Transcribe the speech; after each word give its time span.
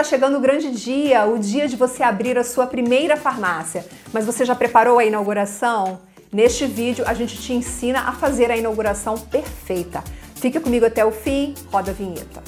Está 0.00 0.16
chegando 0.16 0.38
o 0.38 0.40
grande 0.40 0.70
dia, 0.70 1.26
o 1.26 1.38
dia 1.38 1.68
de 1.68 1.76
você 1.76 2.02
abrir 2.02 2.38
a 2.38 2.42
sua 2.42 2.66
primeira 2.66 3.18
farmácia. 3.18 3.84
Mas 4.10 4.24
você 4.24 4.46
já 4.46 4.54
preparou 4.54 4.98
a 4.98 5.04
inauguração? 5.04 6.00
Neste 6.32 6.64
vídeo 6.64 7.04
a 7.06 7.12
gente 7.12 7.36
te 7.36 7.52
ensina 7.52 8.08
a 8.08 8.12
fazer 8.12 8.50
a 8.50 8.56
inauguração 8.56 9.18
perfeita. 9.18 10.02
Fique 10.36 10.58
comigo 10.58 10.86
até 10.86 11.04
o 11.04 11.10
fim, 11.10 11.54
roda 11.70 11.90
a 11.90 11.94
vinheta. 11.94 12.42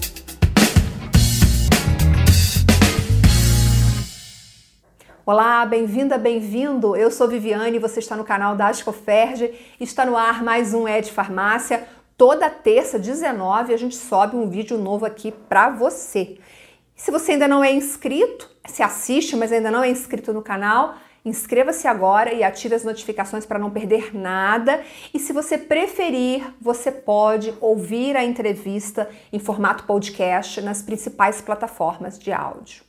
Olá, 5.26 5.66
bem-vinda, 5.66 6.16
bem-vindo. 6.16 6.96
Eu 6.96 7.10
sou 7.10 7.28
Viviane, 7.28 7.78
você 7.78 7.98
está 7.98 8.16
no 8.16 8.24
canal 8.24 8.56
da 8.56 8.68
Ascoferge 8.68 9.52
está 9.78 10.06
no 10.06 10.16
ar 10.16 10.42
mais 10.42 10.72
um 10.72 10.88
Ed 10.88 11.12
Farmácia. 11.12 11.86
Toda 12.16 12.48
terça, 12.48 12.98
19, 12.98 13.74
a 13.74 13.76
gente 13.76 13.96
sobe 13.96 14.36
um 14.36 14.48
vídeo 14.48 14.78
novo 14.78 15.04
aqui 15.04 15.30
para 15.30 15.68
você. 15.68 16.38
Se 17.02 17.10
você 17.10 17.32
ainda 17.32 17.48
não 17.48 17.64
é 17.64 17.72
inscrito, 17.72 18.48
se 18.64 18.80
assiste, 18.80 19.34
mas 19.34 19.50
ainda 19.50 19.72
não 19.72 19.82
é 19.82 19.90
inscrito 19.90 20.32
no 20.32 20.40
canal, 20.40 20.94
inscreva-se 21.24 21.88
agora 21.88 22.32
e 22.32 22.44
ative 22.44 22.76
as 22.76 22.84
notificações 22.84 23.44
para 23.44 23.58
não 23.58 23.72
perder 23.72 24.16
nada. 24.16 24.80
E 25.12 25.18
se 25.18 25.32
você 25.32 25.58
preferir, 25.58 26.54
você 26.60 26.92
pode 26.92 27.52
ouvir 27.60 28.16
a 28.16 28.22
entrevista 28.22 29.10
em 29.32 29.40
formato 29.40 29.82
podcast 29.82 30.60
nas 30.60 30.80
principais 30.80 31.40
plataformas 31.40 32.20
de 32.20 32.32
áudio. 32.32 32.84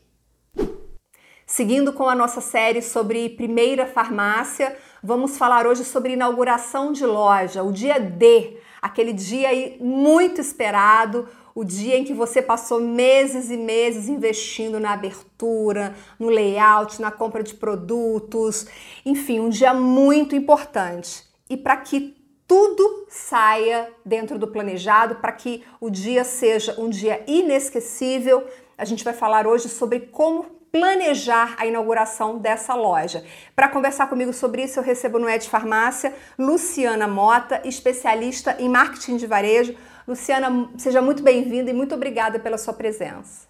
Seguindo 1.48 1.92
com 1.92 2.08
a 2.08 2.14
nossa 2.14 2.40
série 2.40 2.84
sobre 2.84 3.30
primeira 3.30 3.88
farmácia, 3.88 4.78
vamos 5.02 5.40
falar 5.40 5.66
hoje 5.66 5.84
sobre 5.84 6.14
inauguração 6.14 6.92
de 6.92 7.04
loja, 7.04 7.64
o 7.64 7.72
dia 7.72 8.00
D, 8.00 8.60
aquele 8.80 9.12
dia 9.12 9.50
muito 9.80 10.40
esperado, 10.40 11.28
o 11.56 11.64
dia 11.64 11.98
em 11.98 12.04
que 12.04 12.14
você 12.14 12.42
passou 12.42 12.80
meses 12.80 13.50
e 13.50 13.58
meses 13.58 14.10
investindo 14.10 14.80
na 14.80 14.94
abertura, 14.94 15.96
no 16.20 16.28
layout, 16.30 17.02
na 17.02 17.12
compra 17.12 17.44
de 17.44 17.54
produtos, 17.54 18.66
enfim, 19.06 19.40
um 19.40 19.50
dia 19.50 19.74
muito 19.74 20.36
importante. 20.36 21.24
E 21.50 21.56
para 21.56 21.78
que 21.78 22.16
tudo 22.48 23.06
saia 23.10 23.92
dentro 24.06 24.38
do 24.38 24.48
planejado, 24.48 25.16
para 25.16 25.32
que 25.32 25.64
o 25.80 25.90
dia 25.90 26.24
seja 26.24 26.80
um 26.80 26.90
dia 26.90 27.24
inesquecível, 27.28 28.46
a 28.78 28.86
gente 28.86 29.04
vai 29.04 29.14
falar 29.14 29.48
hoje 29.48 29.70
sobre 29.70 30.00
como 30.00 30.46
planejar 30.72 31.56
a 31.60 31.68
inauguração 31.68 32.40
dessa 32.40 32.74
loja. 32.74 33.24
Para 33.56 33.70
conversar 33.70 34.08
comigo 34.08 34.34
sobre 34.34 34.64
isso, 34.64 34.80
eu 34.80 34.84
recebo 34.84 35.20
no 35.20 35.30
Ed 35.30 35.48
Farmácia 35.48 36.16
Luciana 36.38 37.08
Mota, 37.08 37.62
especialista 37.64 38.56
em 38.60 38.68
marketing 38.68 39.18
de 39.18 39.28
varejo. 39.28 39.76
Luciana, 40.08 40.70
seja 40.78 41.02
muito 41.02 41.24
bem-vinda 41.24 41.70
e 41.70 41.74
muito 41.74 41.96
obrigada 41.96 42.40
pela 42.40 42.58
sua 42.58 42.74
presença. 42.74 43.48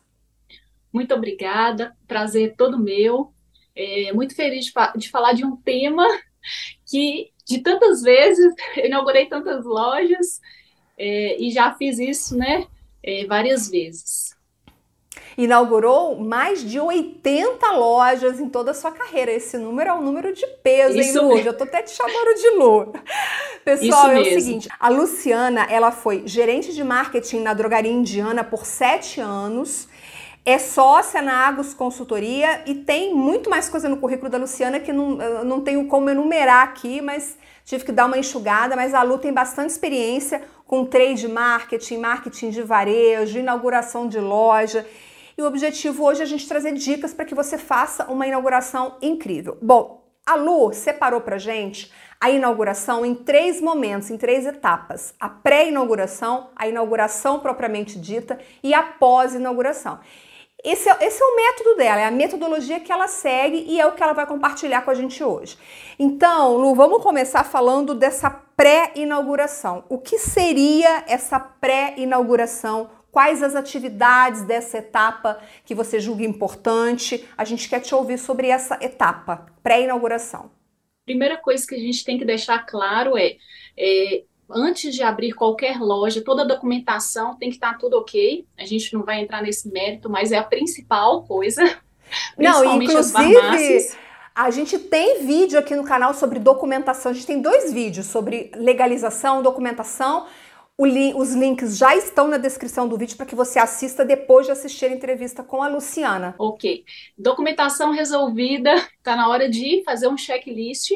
Muito 0.92 1.14
obrigada, 1.14 1.96
prazer 2.08 2.56
todo 2.56 2.80
meu. 2.80 3.34
É, 3.76 4.14
muito 4.14 4.36
feliz 4.36 4.66
de, 4.66 4.74
de 4.98 5.10
falar 5.10 5.34
de 5.34 5.44
um 5.44 5.56
tema 5.56 6.06
que, 6.86 7.32
de 7.48 7.60
tantas 7.60 8.02
vezes, 8.02 8.54
eu 8.78 8.86
inaugurei 8.86 9.26
tantas 9.26 9.66
lojas 9.66 10.40
é, 10.98 11.42
e 11.42 11.50
já 11.52 11.74
fiz 11.74 11.98
isso, 11.98 12.38
né, 12.38 12.68
é, 13.02 13.26
várias 13.26 13.70
vezes 13.70 14.38
inaugurou 15.38 16.20
mais 16.20 16.64
de 16.64 16.80
80 16.80 17.72
lojas 17.72 18.40
em 18.40 18.50
toda 18.50 18.72
a 18.72 18.74
sua 18.74 18.92
carreira. 18.92 19.32
Esse 19.32 19.58
número 19.58 19.90
é 19.90 19.94
um 19.94 20.02
número 20.02 20.34
de 20.34 20.46
peso, 20.64 20.98
Isso 21.00 21.18
hein, 21.18 21.24
Lu? 21.24 21.30
Mesmo. 21.30 21.44
Já 21.44 21.54
tô 21.54 21.64
até 21.64 21.82
te 21.82 21.92
chamando 21.92 22.36
de 22.36 22.50
Lu. 22.52 22.94
Pessoal, 23.64 23.88
Isso 23.88 24.10
é 24.10 24.14
mesmo. 24.16 24.38
o 24.38 24.42
seguinte, 24.42 24.70
a 24.80 24.90
Luciana, 24.90 25.68
ela 25.70 25.92
foi 25.92 26.24
gerente 26.26 26.74
de 26.74 26.84
marketing 26.84 27.40
na 27.40 27.54
drogaria 27.54 27.92
indiana 27.92 28.44
por 28.44 28.66
sete 28.66 29.22
anos, 29.22 29.88
é 30.46 30.58
sócia 30.58 31.22
na 31.22 31.48
Agus 31.48 31.74
Consultoria 31.74 32.62
e 32.66 32.76
tem 32.76 33.16
muito 33.16 33.50
mais 33.50 33.70
coisa 33.70 33.88
no 33.88 33.98
currículo 33.98 34.30
da 34.30 34.38
Luciana 34.38 34.80
que 34.80 34.92
não, 34.92 35.12
não 35.46 35.62
tenho 35.62 35.88
como 35.88 36.10
enumerar 36.10 36.64
aqui, 36.64 37.02
mas 37.02 37.38
tive 37.64 37.86
que 37.86 37.94
dar 37.94 38.06
uma 38.08 38.18
enxugada, 38.18 38.76
mas 38.76 38.94
a 38.94 39.02
Lu 39.04 39.18
tem 39.18 39.32
bastante 39.32 39.70
experiência 39.70 40.42
com 40.74 40.84
trade 40.84 41.28
marketing, 41.28 41.98
marketing 41.98 42.50
de 42.50 42.64
varejo, 42.64 43.38
inauguração 43.38 44.08
de 44.08 44.20
loja. 44.20 44.84
E 45.38 45.42
o 45.44 45.46
objetivo 45.46 46.04
hoje 46.04 46.22
é 46.22 46.24
a 46.24 46.28
gente 46.28 46.48
trazer 46.48 46.74
dicas 46.74 47.14
para 47.14 47.26
que 47.26 47.36
você 47.36 47.60
faça 47.60 48.06
uma 48.12 48.26
inauguração 48.26 48.98
incrível. 49.00 49.56
Bom, 49.62 50.04
a 50.26 50.34
Lu 50.34 50.74
separou 50.74 51.22
para 51.22 51.38
gente 51.38 51.94
a 52.20 52.32
inauguração 52.32 53.06
em 53.06 53.14
três 53.14 53.62
momentos, 53.62 54.10
em 54.10 54.18
três 54.18 54.48
etapas: 54.48 55.14
a 55.20 55.30
pré-inauguração, 55.30 56.50
a 56.56 56.68
inauguração 56.68 57.40
propriamente 57.40 58.00
dita 58.00 58.40
e 58.64 58.74
a 58.74 58.82
pós-inauguração. 58.82 60.00
Esse 60.64 60.90
é, 60.90 60.98
esse 61.02 61.22
é, 61.22 61.26
o 61.26 61.36
método 61.36 61.76
dela, 61.76 62.02
é 62.02 62.06
a 62.06 62.12
metodologia 62.12 62.80
que 62.80 62.92
ela 62.92 63.08
segue 63.08 63.66
e 63.68 63.80
é 63.80 63.86
o 63.86 63.92
que 63.92 64.02
ela 64.02 64.14
vai 64.14 64.26
compartilhar 64.26 64.82
com 64.82 64.90
a 64.90 64.96
gente 64.96 65.24
hoje. 65.24 65.56
Então, 66.00 66.58
Lu, 66.58 66.74
vamos 66.74 67.04
começar 67.04 67.44
falando 67.44 67.94
dessa 67.94 68.30
pré-inauguração. 68.64 69.84
O 69.90 69.98
que 69.98 70.18
seria 70.18 71.04
essa 71.06 71.38
pré-inauguração? 71.38 72.90
Quais 73.12 73.44
as 73.44 73.58
atividades 73.58 74.44
dessa 74.44 74.78
etapa 74.78 75.38
que 75.66 75.76
você 75.76 76.00
julga 76.00 76.24
importante? 76.24 77.28
A 77.38 77.44
gente 77.44 77.68
quer 77.68 77.82
te 77.82 77.94
ouvir 77.94 78.18
sobre 78.18 78.48
essa 78.48 78.80
etapa, 78.82 79.48
pré-inauguração. 79.62 80.50
Primeira 81.06 81.36
coisa 81.36 81.68
que 81.68 81.76
a 81.76 81.78
gente 81.78 82.06
tem 82.06 82.18
que 82.18 82.24
deixar 82.24 82.60
claro 82.60 83.18
é, 83.18 83.36
é 83.78 84.24
antes 84.50 84.96
de 84.96 85.04
abrir 85.04 85.34
qualquer 85.34 85.78
loja, 85.78 86.24
toda 86.24 86.44
a 86.44 86.48
documentação 86.48 87.36
tem 87.38 87.50
que 87.50 87.56
estar 87.56 87.78
tudo 87.78 87.98
ok. 87.98 88.48
A 88.58 88.64
gente 88.64 88.94
não 88.94 89.04
vai 89.04 89.20
entrar 89.20 89.42
nesse 89.42 89.70
mérito, 89.70 90.10
mas 90.10 90.32
é 90.32 90.38
a 90.38 90.44
principal 90.44 91.24
coisa. 91.24 91.62
Não, 92.38 92.82
inclusive. 92.82 93.92
A 94.36 94.50
gente 94.50 94.80
tem 94.80 95.26
vídeo 95.28 95.60
aqui 95.60 95.76
no 95.76 95.84
canal 95.84 96.12
sobre 96.14 96.40
documentação. 96.40 97.12
A 97.12 97.14
gente 97.14 97.28
tem 97.28 97.40
dois 97.40 97.72
vídeos 97.72 98.08
sobre 98.08 98.52
legalização, 98.56 99.44
documentação. 99.44 100.26
Li 100.80 101.14
os 101.14 101.36
links 101.36 101.78
já 101.78 101.96
estão 101.96 102.28
na 102.28 102.38
descrição 102.38 102.88
do 102.88 102.98
vídeo 102.98 103.16
para 103.16 103.28
que 103.28 103.36
você 103.36 103.60
assista 103.60 104.04
depois 104.04 104.48
de 104.48 104.52
assistir 104.52 104.86
a 104.86 104.92
entrevista 104.92 105.44
com 105.44 105.62
a 105.62 105.68
Luciana. 105.68 106.34
Ok. 106.40 106.84
Documentação 107.16 107.92
resolvida, 107.92 108.74
está 108.98 109.16
na 109.16 109.30
hora 109.30 109.48
de 109.48 109.84
fazer 109.86 110.08
um 110.08 110.18
checklist 110.18 110.92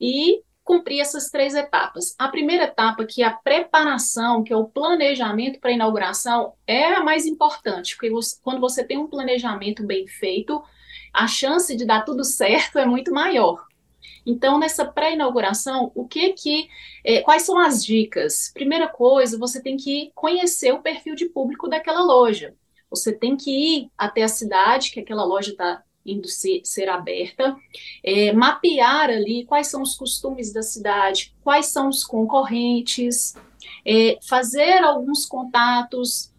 e 0.00 0.42
cumprir 0.64 0.98
essas 1.00 1.30
três 1.30 1.54
etapas. 1.54 2.16
A 2.18 2.26
primeira 2.28 2.64
etapa, 2.64 3.06
que 3.06 3.22
é 3.22 3.26
a 3.26 3.30
preparação, 3.30 4.42
que 4.42 4.52
é 4.52 4.56
o 4.56 4.66
planejamento 4.66 5.60
para 5.60 5.70
a 5.70 5.74
inauguração, 5.74 6.54
é 6.66 6.94
a 6.94 7.04
mais 7.04 7.24
importante, 7.26 7.94
porque 7.94 8.10
você, 8.10 8.36
quando 8.42 8.60
você 8.60 8.82
tem 8.82 8.98
um 8.98 9.06
planejamento 9.06 9.86
bem 9.86 10.08
feito, 10.08 10.60
a 11.16 11.26
chance 11.26 11.74
de 11.74 11.86
dar 11.86 12.02
tudo 12.02 12.22
certo 12.24 12.78
é 12.78 12.84
muito 12.84 13.10
maior. 13.10 13.64
Então, 14.24 14.58
nessa 14.58 14.84
pré-inauguração, 14.84 15.90
o 15.94 16.06
que 16.06 16.32
que, 16.34 16.68
é, 17.02 17.22
quais 17.22 17.42
são 17.42 17.58
as 17.58 17.84
dicas? 17.84 18.50
Primeira 18.52 18.86
coisa, 18.86 19.38
você 19.38 19.62
tem 19.62 19.76
que 19.76 20.10
conhecer 20.14 20.72
o 20.72 20.82
perfil 20.82 21.14
de 21.14 21.26
público 21.26 21.68
daquela 21.68 22.02
loja. 22.02 22.54
Você 22.90 23.12
tem 23.12 23.36
que 23.36 23.50
ir 23.50 23.90
até 23.96 24.24
a 24.24 24.28
cidade 24.28 24.90
que 24.90 25.00
aquela 25.00 25.24
loja 25.24 25.52
está 25.52 25.82
indo 26.04 26.28
ser, 26.28 26.60
ser 26.64 26.88
aberta, 26.88 27.56
é, 28.04 28.32
mapear 28.32 29.08
ali 29.08 29.44
quais 29.44 29.68
são 29.68 29.82
os 29.82 29.94
costumes 29.94 30.52
da 30.52 30.62
cidade, 30.62 31.34
quais 31.42 31.66
são 31.66 31.88
os 31.88 32.04
concorrentes, 32.04 33.34
é, 33.84 34.18
fazer 34.28 34.84
alguns 34.84 35.24
contatos, 35.24 36.30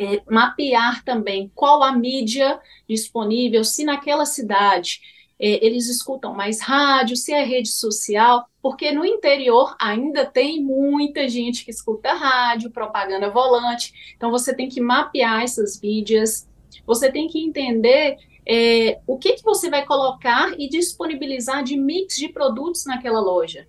é, 0.00 0.22
mapear 0.30 1.04
também 1.04 1.52
qual 1.54 1.82
a 1.82 1.92
mídia 1.92 2.58
disponível, 2.88 3.62
se 3.62 3.84
naquela 3.84 4.24
cidade 4.24 4.98
é, 5.38 5.64
eles 5.64 5.88
escutam 5.88 6.32
mais 6.32 6.62
rádio, 6.62 7.16
se 7.16 7.34
é 7.34 7.44
rede 7.44 7.68
social, 7.68 8.46
porque 8.62 8.92
no 8.92 9.04
interior 9.04 9.76
ainda 9.78 10.24
tem 10.24 10.62
muita 10.62 11.28
gente 11.28 11.66
que 11.66 11.70
escuta 11.70 12.14
rádio, 12.14 12.70
propaganda 12.70 13.28
volante. 13.28 13.92
Então 14.16 14.30
você 14.30 14.56
tem 14.56 14.70
que 14.70 14.80
mapear 14.80 15.42
essas 15.42 15.78
mídias, 15.78 16.48
você 16.86 17.12
tem 17.12 17.28
que 17.28 17.38
entender 17.38 18.16
é, 18.48 19.00
o 19.06 19.18
que, 19.18 19.34
que 19.34 19.44
você 19.44 19.68
vai 19.68 19.84
colocar 19.84 20.58
e 20.58 20.66
disponibilizar 20.66 21.62
de 21.62 21.76
mix 21.76 22.16
de 22.16 22.28
produtos 22.30 22.86
naquela 22.86 23.20
loja. 23.20 23.68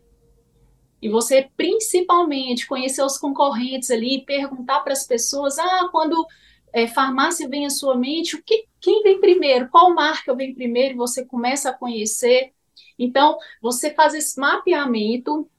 E 1.01 1.09
você, 1.09 1.50
principalmente, 1.57 2.68
conhecer 2.68 3.03
os 3.03 3.18
concorrentes 3.18 3.89
ali, 3.89 4.24
perguntar 4.24 4.81
para 4.81 4.94
as 4.94 5.06
pessoas: 5.06 5.57
ah, 5.57 5.89
quando 5.92 6.25
é, 6.71 6.88
farmácia 6.88 7.50
vem 7.50 7.65
à 7.65 7.69
sua 7.69 7.98
mente, 7.98 8.36
o 8.36 8.44
que, 8.44 8.65
quem 8.80 9.01
vem 9.03 9.19
primeiro, 9.19 9.69
qual 9.69 9.94
marca 9.94 10.36
vem 10.36 10.53
primeiro, 10.53 10.94
e 10.94 10.98
você 10.98 11.25
começa 11.25 11.69
a 11.69 11.74
conhecer. 11.74 12.53
Então, 12.98 13.38
você 13.62 13.94
faz 13.94 14.13
esse 14.13 14.39
mapeamento 14.39 15.50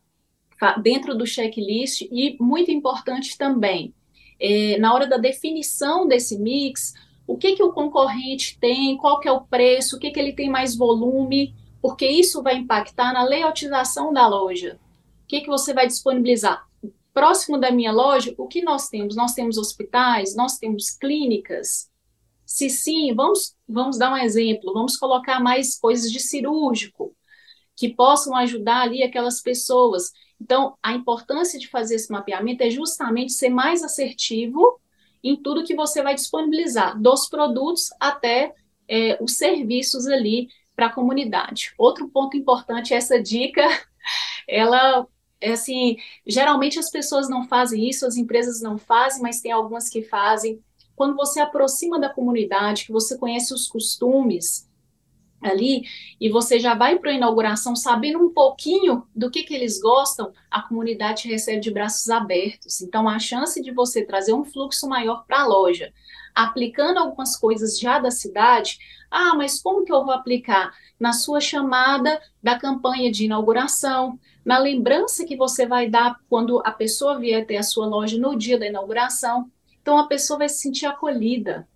dentro 0.80 1.16
do 1.16 1.26
checklist 1.26 2.02
e, 2.02 2.36
muito 2.40 2.70
importante 2.70 3.36
também, 3.36 3.92
é, 4.38 4.78
na 4.78 4.94
hora 4.94 5.06
da 5.06 5.16
definição 5.16 6.06
desse 6.06 6.38
mix, 6.38 6.94
o 7.26 7.36
que, 7.36 7.54
que 7.56 7.62
o 7.62 7.72
concorrente 7.72 8.58
tem, 8.60 8.96
qual 8.96 9.18
que 9.18 9.28
é 9.28 9.32
o 9.32 9.42
preço, 9.42 9.96
o 9.96 9.98
que, 9.98 10.10
que 10.10 10.20
ele 10.20 10.32
tem 10.32 10.48
mais 10.48 10.76
volume, 10.76 11.54
porque 11.80 12.06
isso 12.06 12.42
vai 12.42 12.56
impactar 12.56 13.12
na 13.12 13.24
layoutização 13.24 14.12
da 14.12 14.26
loja. 14.26 14.78
Que, 15.32 15.40
que 15.40 15.49
você 15.49 15.73
vai 15.73 15.87
disponibilizar? 15.87 16.62
Próximo 17.14 17.56
da 17.56 17.70
minha 17.70 17.90
loja, 17.90 18.34
o 18.37 18.46
que 18.46 18.61
nós 18.61 18.90
temos? 18.90 19.17
Nós 19.17 19.32
temos 19.32 19.56
hospitais, 19.56 20.37
nós 20.37 20.58
temos 20.58 20.90
clínicas, 20.90 21.90
Se 22.44 22.69
sim, 22.69 23.14
vamos, 23.14 23.56
vamos 23.67 23.96
dar 23.96 24.12
um 24.12 24.17
exemplo, 24.19 24.75
vamos 24.75 24.94
colocar 24.99 25.40
mais 25.40 25.79
coisas 25.79 26.12
de 26.12 26.20
cirúrgico 26.20 27.17
que 27.75 27.88
possam 27.88 28.37
ajudar 28.37 28.82
ali 28.82 29.02
aquelas 29.02 29.40
pessoas. 29.40 30.12
Então, 30.38 30.76
a 30.82 30.93
importância 30.93 31.58
de 31.58 31.67
fazer 31.67 31.94
esse 31.94 32.12
mapeamento 32.12 32.62
é 32.62 32.69
justamente 32.69 33.32
ser 33.32 33.49
mais 33.49 33.82
assertivo 33.82 34.79
em 35.25 35.34
tudo 35.34 35.64
que 35.64 35.75
você 35.75 36.02
vai 36.02 36.14
disponibilizar, 36.14 37.00
dos 37.00 37.26
produtos 37.26 37.87
até 37.99 38.55
é, 38.87 39.17
os 39.19 39.38
serviços 39.38 40.06
ali 40.06 40.49
para 40.76 40.88
a 40.88 40.93
comunidade. 40.93 41.73
Outro 41.79 42.06
ponto 42.11 42.37
importante, 42.37 42.93
essa 42.93 43.19
dica, 43.19 43.67
ela 44.46 45.06
é 45.42 45.52
assim, 45.52 45.96
geralmente 46.26 46.78
as 46.78 46.90
pessoas 46.90 47.28
não 47.28 47.46
fazem 47.48 47.88
isso, 47.88 48.06
as 48.06 48.16
empresas 48.16 48.60
não 48.60 48.78
fazem, 48.78 49.22
mas 49.22 49.40
tem 49.40 49.52
algumas 49.52 49.88
que 49.88 50.02
fazem. 50.02 50.62
Quando 50.94 51.16
você 51.16 51.40
aproxima 51.40 51.98
da 51.98 52.08
comunidade, 52.08 52.84
que 52.84 52.92
você 52.92 53.18
conhece 53.18 53.52
os 53.52 53.66
costumes, 53.66 54.70
ali 55.42 55.82
e 56.20 56.30
você 56.30 56.58
já 56.58 56.74
vai 56.74 56.98
para 56.98 57.10
a 57.10 57.14
inauguração 57.14 57.74
sabendo 57.74 58.18
um 58.18 58.32
pouquinho 58.32 59.04
do 59.14 59.30
que, 59.30 59.42
que 59.42 59.54
eles 59.54 59.80
gostam, 59.80 60.32
a 60.50 60.62
comunidade 60.62 61.28
recebe 61.28 61.60
de 61.60 61.70
braços 61.70 62.08
abertos. 62.08 62.80
Então, 62.80 63.08
a 63.08 63.18
chance 63.18 63.60
de 63.60 63.72
você 63.72 64.04
trazer 64.04 64.32
um 64.32 64.44
fluxo 64.44 64.88
maior 64.88 65.24
para 65.26 65.40
a 65.40 65.46
loja, 65.46 65.92
aplicando 66.34 66.99
algumas 66.99 67.37
coisas 67.37 67.79
já 67.79 67.99
da 67.99 68.11
cidade, 68.11 68.79
ah, 69.11 69.34
mas 69.34 69.61
como 69.61 69.84
que 69.84 69.93
eu 69.93 70.05
vou 70.05 70.14
aplicar? 70.14 70.73
Na 70.99 71.12
sua 71.12 71.40
chamada 71.40 72.20
da 72.43 72.58
campanha 72.58 73.11
de 73.11 73.26
inauguração, 73.26 74.19
na 74.44 74.58
lembrança 74.58 75.25
que 75.25 75.37
você 75.37 75.67
vai 75.67 75.88
dar 75.88 76.19
quando 76.29 76.62
a 76.64 76.70
pessoa 76.70 77.19
vier 77.19 77.46
ter 77.46 77.56
a 77.56 77.62
sua 77.62 77.87
loja 77.87 78.19
no 78.19 78.37
dia 78.37 78.58
da 78.58 78.67
inauguração. 78.67 79.50
Então, 79.81 79.99
a 79.99 80.06
pessoa 80.06 80.38
vai 80.38 80.49
se 80.49 80.62
sentir 80.62 80.87
acolhida, 80.87 81.69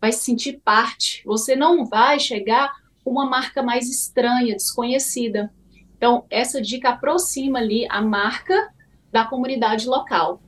vai 0.00 0.10
se 0.12 0.24
sentir 0.24 0.60
parte. 0.64 1.22
Você 1.26 1.54
não 1.54 1.84
vai 1.84 2.18
chegar 2.18 2.74
uma 3.04 3.26
marca 3.26 3.62
mais 3.62 3.88
estranha, 3.88 4.54
desconhecida. 4.54 5.52
Então, 5.96 6.24
essa 6.30 6.62
dica 6.62 6.90
aproxima 6.90 7.58
ali 7.58 7.86
a 7.90 8.00
marca 8.00 8.72
da 9.12 9.24
comunidade 9.24 9.86
local. 9.86 10.40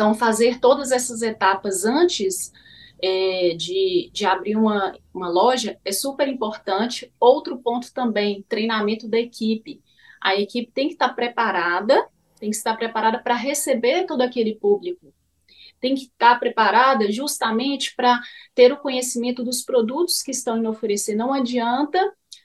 Então, 0.00 0.14
fazer 0.14 0.58
todas 0.60 0.92
essas 0.92 1.20
etapas 1.20 1.84
antes 1.84 2.50
é, 3.02 3.54
de, 3.54 4.08
de 4.10 4.24
abrir 4.24 4.56
uma, 4.56 4.96
uma 5.12 5.28
loja 5.28 5.78
é 5.84 5.92
super 5.92 6.26
importante. 6.26 7.12
Outro 7.20 7.58
ponto 7.58 7.92
também, 7.92 8.42
treinamento 8.48 9.06
da 9.06 9.18
equipe. 9.18 9.82
A 10.18 10.34
equipe 10.34 10.72
tem 10.72 10.86
que 10.86 10.94
estar 10.94 11.10
preparada, 11.10 11.94
tem 12.38 12.48
que 12.48 12.56
estar 12.56 12.74
preparada 12.78 13.18
para 13.18 13.34
receber 13.34 14.06
todo 14.06 14.22
aquele 14.22 14.54
público 14.54 15.12
tem 15.78 15.94
que 15.94 16.04
estar 16.04 16.38
preparada 16.38 17.10
justamente 17.10 17.94
para 17.96 18.20
ter 18.54 18.70
o 18.70 18.76
conhecimento 18.78 19.42
dos 19.42 19.62
produtos 19.62 20.22
que 20.22 20.30
estão 20.30 20.58
em 20.58 20.66
oferecer. 20.66 21.14
Não 21.14 21.32
adianta 21.32 21.98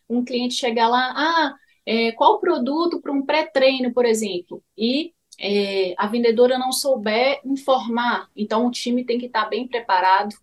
um 0.09 0.23
cliente 0.23 0.53
chegar 0.53 0.87
lá, 0.87 1.13
ah, 1.15 1.53
é, 1.85 2.13
qual 2.13 2.39
produto 2.39 3.01
para 3.01 3.11
um 3.11 3.25
pré-treino, 3.25 3.93
por 3.93 4.05
exemplo, 4.05 4.63
e 4.77 5.13
é, 5.39 5.93
a 5.97 6.07
vendedora 6.07 6.57
não 6.57 6.71
souber 6.71 7.39
informar. 7.43 8.29
Então, 8.35 8.65
o 8.65 8.71
time 8.71 9.03
tem 9.03 9.17
que 9.17 9.25
estar 9.25 9.45
bem 9.45 9.67
preparado. 9.67 10.35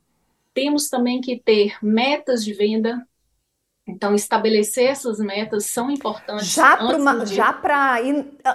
Temos 0.54 0.88
também 0.88 1.20
que 1.20 1.38
ter 1.38 1.76
metas 1.82 2.44
de 2.44 2.52
venda. 2.52 3.06
Então, 3.86 4.14
estabelecer 4.14 4.90
essas 4.90 5.18
metas 5.18 5.66
são 5.66 5.90
importantes. 5.90 6.46
Já 6.46 7.52
para 7.52 7.98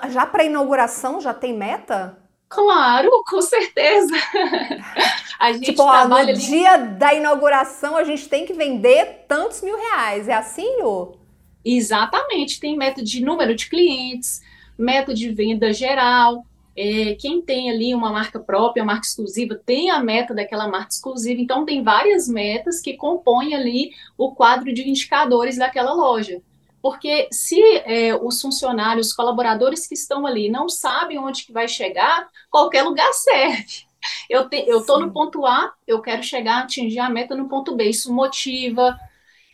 já 0.10 0.26
para 0.26 0.44
inauguração 0.46 1.20
já 1.20 1.34
tem 1.34 1.54
meta? 1.58 2.18
Claro, 2.50 3.10
com 3.28 3.42
certeza. 3.42 4.16
A 5.38 5.52
gente 5.52 5.66
tipo, 5.66 5.84
ó, 5.84 6.08
no 6.08 6.16
ali... 6.16 6.34
dia 6.34 6.78
da 6.78 7.14
inauguração 7.14 7.96
a 7.96 8.04
gente 8.04 8.28
tem 8.28 8.46
que 8.46 8.54
vender 8.54 9.26
tantos 9.28 9.62
mil 9.62 9.78
reais. 9.78 10.28
É 10.28 10.34
assim, 10.34 10.82
Lu? 10.82 11.20
Exatamente. 11.64 12.60
Tem 12.60 12.76
método 12.76 13.06
de 13.06 13.24
número 13.24 13.54
de 13.54 13.70
clientes, 13.70 14.42
método 14.78 15.18
de 15.18 15.30
venda 15.30 15.74
geral. 15.74 16.46
É, 16.76 17.16
quem 17.16 17.42
tem 17.42 17.72
ali 17.72 17.96
uma 17.96 18.12
marca 18.12 18.40
própria, 18.40 18.84
uma 18.84 18.94
marca 18.94 19.08
exclusiva, 19.08 19.56
tem 19.56 19.90
a 19.90 20.00
meta 20.00 20.34
daquela 20.34 20.68
marca 20.68 20.90
exclusiva. 20.92 21.42
Então, 21.42 21.66
tem 21.66 21.84
várias 21.84 22.28
metas 22.28 22.80
que 22.80 22.96
compõem 22.96 23.56
ali 23.56 23.92
o 24.18 24.36
quadro 24.36 24.72
de 24.72 24.88
indicadores 24.88 25.58
daquela 25.58 25.94
loja. 25.94 26.42
Porque 26.82 27.28
se 27.32 27.60
é, 27.86 28.16
os 28.16 28.40
funcionários, 28.40 29.08
os 29.08 29.14
colaboradores 29.14 29.88
que 29.88 29.96
estão 29.96 30.26
ali 30.26 30.50
não 30.50 30.70
sabem 30.70 31.18
onde 31.18 31.46
que 31.46 31.52
vai 31.52 31.68
chegar, 31.68 32.30
qualquer 32.50 32.84
lugar 32.84 33.12
serve. 33.14 33.88
Eu 34.30 34.48
estou 34.80 35.00
no 35.00 35.12
ponto 35.12 35.46
A, 35.46 35.74
eu 35.86 36.02
quero 36.02 36.24
chegar, 36.24 36.64
atingir 36.64 37.00
a 37.00 37.10
meta 37.10 37.36
no 37.36 37.50
ponto 37.50 37.76
B. 37.76 37.90
Isso 37.90 38.14
motiva, 38.14 38.98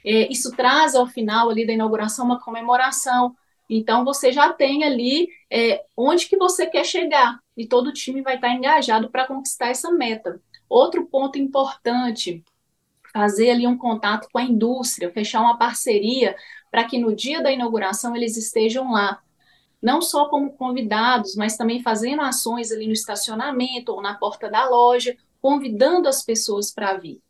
é, 0.05 0.31
isso 0.31 0.51
traz 0.55 0.93
ao 0.93 1.07
final 1.07 1.49
ali 1.49 1.65
da 1.65 1.73
inauguração 1.73 2.25
uma 2.25 2.39
comemoração. 2.39 3.35
Então 3.75 4.05
você 4.05 4.31
já 4.31 4.53
tem 4.53 4.83
ali 4.83 5.29
é, 5.49 5.83
onde 5.97 6.27
que 6.27 6.37
você 6.37 6.67
quer 6.67 6.85
chegar 6.85 7.39
e 7.57 7.65
todo 7.65 7.87
o 7.87 7.93
time 7.93 8.21
vai 8.21 8.35
estar 8.35 8.49
engajado 8.49 9.09
para 9.09 9.25
conquistar 9.25 9.69
essa 9.69 9.91
meta. 9.91 10.39
Outro 10.69 11.07
ponto 11.07 11.39
importante, 11.39 12.43
fazer 13.11 13.49
ali 13.49 13.65
um 13.65 13.77
contato 13.77 14.27
com 14.31 14.37
a 14.37 14.43
indústria, 14.43 15.11
fechar 15.11 15.41
uma 15.41 15.57
parceria 15.57 16.35
para 16.69 16.83
que 16.83 16.99
no 16.99 17.15
dia 17.15 17.41
da 17.41 17.51
inauguração 17.51 18.15
eles 18.15 18.37
estejam 18.37 18.91
lá, 18.91 19.21
não 19.81 20.01
só 20.01 20.29
como 20.29 20.53
convidados, 20.53 21.35
mas 21.35 21.57
também 21.57 21.81
fazendo 21.81 22.21
ações 22.21 22.71
ali 22.71 22.85
no 22.85 22.93
estacionamento 22.93 23.91
ou 23.91 24.01
na 24.01 24.13
porta 24.13 24.49
da 24.51 24.69
loja, 24.69 25.17
convidando 25.41 26.07
as 26.07 26.23
pessoas 26.23 26.71
para 26.71 26.93
vir. 26.97 27.21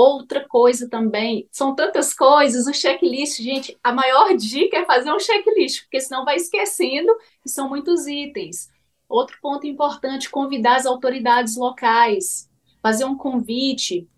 Outra 0.00 0.46
coisa 0.46 0.88
também, 0.88 1.48
são 1.50 1.74
tantas 1.74 2.14
coisas, 2.14 2.68
o 2.68 2.72
checklist, 2.72 3.42
gente, 3.42 3.76
a 3.82 3.92
maior 3.92 4.32
dica 4.36 4.76
é 4.76 4.84
fazer 4.84 5.12
um 5.12 5.18
checklist, 5.18 5.82
porque 5.82 6.00
senão 6.00 6.24
vai 6.24 6.36
esquecendo 6.36 7.12
e 7.44 7.50
são 7.50 7.68
muitos 7.68 8.06
itens. 8.06 8.70
Outro 9.08 9.36
ponto 9.42 9.66
importante, 9.66 10.30
convidar 10.30 10.76
as 10.76 10.86
autoridades 10.86 11.56
locais, 11.56 12.48
fazer 12.80 13.06
um 13.06 13.16
convite, 13.16 14.08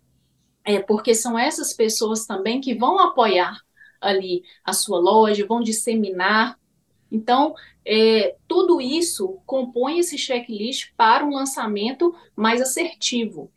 é, 0.63 0.77
porque 0.77 1.15
são 1.15 1.35
essas 1.35 1.73
pessoas 1.73 2.27
também 2.27 2.61
que 2.61 2.75
vão 2.75 2.99
apoiar 2.99 3.57
ali 3.99 4.43
a 4.63 4.73
sua 4.73 4.99
loja, 4.99 5.47
vão 5.47 5.61
disseminar. 5.61 6.59
Então, 7.11 7.55
é, 7.83 8.35
tudo 8.47 8.79
isso 8.79 9.39
compõe 9.47 9.97
esse 9.97 10.15
checklist 10.15 10.91
para 10.95 11.25
um 11.25 11.33
lançamento 11.33 12.13
mais 12.35 12.61
assertivo. 12.61 13.51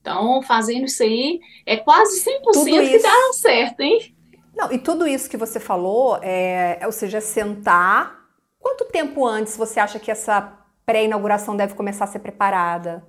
Então, 0.00 0.42
fazendo 0.42 0.86
isso 0.86 1.02
aí, 1.02 1.40
é 1.66 1.76
quase 1.76 2.24
100% 2.24 2.90
que 2.90 2.98
dá 2.98 3.32
certo, 3.34 3.80
hein? 3.80 4.14
Não, 4.56 4.72
e 4.72 4.78
tudo 4.78 5.06
isso 5.06 5.28
que 5.28 5.36
você 5.36 5.60
falou, 5.60 6.18
é, 6.22 6.80
ou 6.84 6.92
seja, 6.92 7.18
é 7.18 7.20
sentar. 7.20 8.18
Quanto 8.58 8.84
tempo 8.86 9.26
antes 9.26 9.56
você 9.56 9.78
acha 9.78 9.98
que 9.98 10.10
essa 10.10 10.58
pré-inauguração 10.84 11.56
deve 11.56 11.74
começar 11.74 12.04
a 12.04 12.08
ser 12.08 12.20
preparada? 12.20 13.06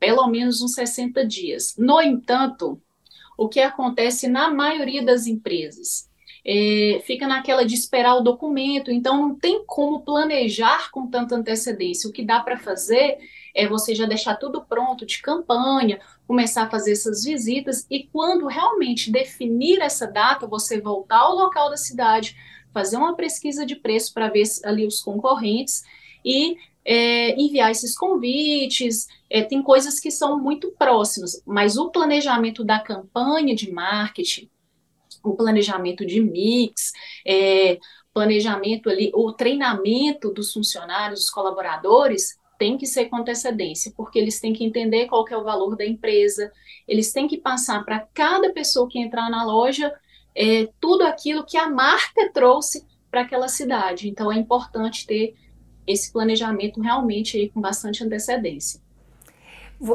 Pelo 0.00 0.26
menos 0.26 0.60
uns 0.60 0.74
60 0.74 1.24
dias. 1.26 1.74
No 1.78 2.00
entanto, 2.00 2.80
o 3.36 3.48
que 3.48 3.60
acontece 3.60 4.26
na 4.26 4.50
maioria 4.50 5.04
das 5.04 5.26
empresas? 5.26 6.10
é, 6.44 7.00
fica 7.04 7.26
naquela 7.26 7.64
de 7.64 7.74
esperar 7.74 8.16
o 8.16 8.22
documento, 8.22 8.90
então 8.90 9.16
não 9.16 9.34
tem 9.34 9.64
como 9.64 10.00
planejar 10.02 10.90
com 10.90 11.06
tanta 11.06 11.36
antecedência. 11.36 12.08
O 12.08 12.12
que 12.12 12.24
dá 12.24 12.40
para 12.40 12.58
fazer 12.58 13.18
é 13.54 13.66
você 13.66 13.94
já 13.94 14.06
deixar 14.06 14.36
tudo 14.36 14.64
pronto 14.64 15.04
de 15.04 15.20
campanha, 15.20 16.00
começar 16.26 16.64
a 16.64 16.70
fazer 16.70 16.92
essas 16.92 17.24
visitas 17.24 17.86
e 17.90 18.04
quando 18.04 18.46
realmente 18.46 19.10
definir 19.10 19.80
essa 19.80 20.06
data, 20.06 20.46
você 20.46 20.80
voltar 20.80 21.20
ao 21.20 21.34
local 21.34 21.70
da 21.70 21.76
cidade, 21.76 22.36
fazer 22.72 22.96
uma 22.96 23.14
pesquisa 23.14 23.66
de 23.66 23.76
preço 23.76 24.12
para 24.14 24.28
ver 24.28 24.44
ali 24.64 24.86
os 24.86 25.00
concorrentes 25.00 25.82
e 26.24 26.56
é, 26.84 27.40
enviar 27.40 27.70
esses 27.70 27.96
convites. 27.96 29.06
É, 29.28 29.42
tem 29.42 29.62
coisas 29.62 30.00
que 30.00 30.10
são 30.10 30.38
muito 30.38 30.72
próximas, 30.72 31.42
mas 31.46 31.76
o 31.76 31.90
planejamento 31.90 32.64
da 32.64 32.78
campanha 32.78 33.54
de 33.54 33.70
marketing, 33.70 34.50
o 35.22 35.34
planejamento 35.34 36.04
de 36.04 36.20
mix, 36.20 36.92
é, 37.26 37.78
planejamento 38.12 38.90
ali, 38.90 39.10
o 39.14 39.32
treinamento 39.32 40.32
dos 40.32 40.52
funcionários, 40.52 41.20
dos 41.20 41.30
colaboradores, 41.30 42.38
tem 42.62 42.78
que 42.78 42.86
ser 42.86 43.06
com 43.06 43.16
antecedência, 43.16 43.92
porque 43.96 44.16
eles 44.16 44.38
têm 44.38 44.52
que 44.52 44.62
entender 44.62 45.08
qual 45.08 45.24
que 45.24 45.34
é 45.34 45.36
o 45.36 45.42
valor 45.42 45.76
da 45.76 45.84
empresa, 45.84 46.52
eles 46.86 47.12
têm 47.12 47.26
que 47.26 47.36
passar 47.36 47.84
para 47.84 48.06
cada 48.14 48.52
pessoa 48.52 48.88
que 48.88 49.00
entrar 49.00 49.28
na 49.28 49.44
loja 49.44 49.92
é, 50.32 50.68
tudo 50.80 51.02
aquilo 51.02 51.44
que 51.44 51.56
a 51.56 51.68
marca 51.68 52.30
trouxe 52.32 52.86
para 53.10 53.22
aquela 53.22 53.48
cidade. 53.48 54.08
Então 54.08 54.30
é 54.30 54.36
importante 54.36 55.04
ter 55.04 55.34
esse 55.84 56.12
planejamento 56.12 56.80
realmente 56.80 57.36
aí 57.36 57.48
com 57.50 57.60
bastante 57.60 58.04
antecedência. 58.04 58.80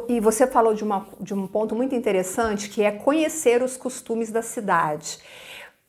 E 0.10 0.20
você 0.20 0.46
falou 0.46 0.74
de, 0.74 0.84
uma, 0.84 1.08
de 1.22 1.34
um 1.34 1.48
ponto 1.48 1.74
muito 1.74 1.96
interessante 1.96 2.68
que 2.68 2.84
é 2.84 2.92
conhecer 2.92 3.64
os 3.64 3.78
costumes 3.78 4.30
da 4.30 4.42
cidade. 4.42 5.20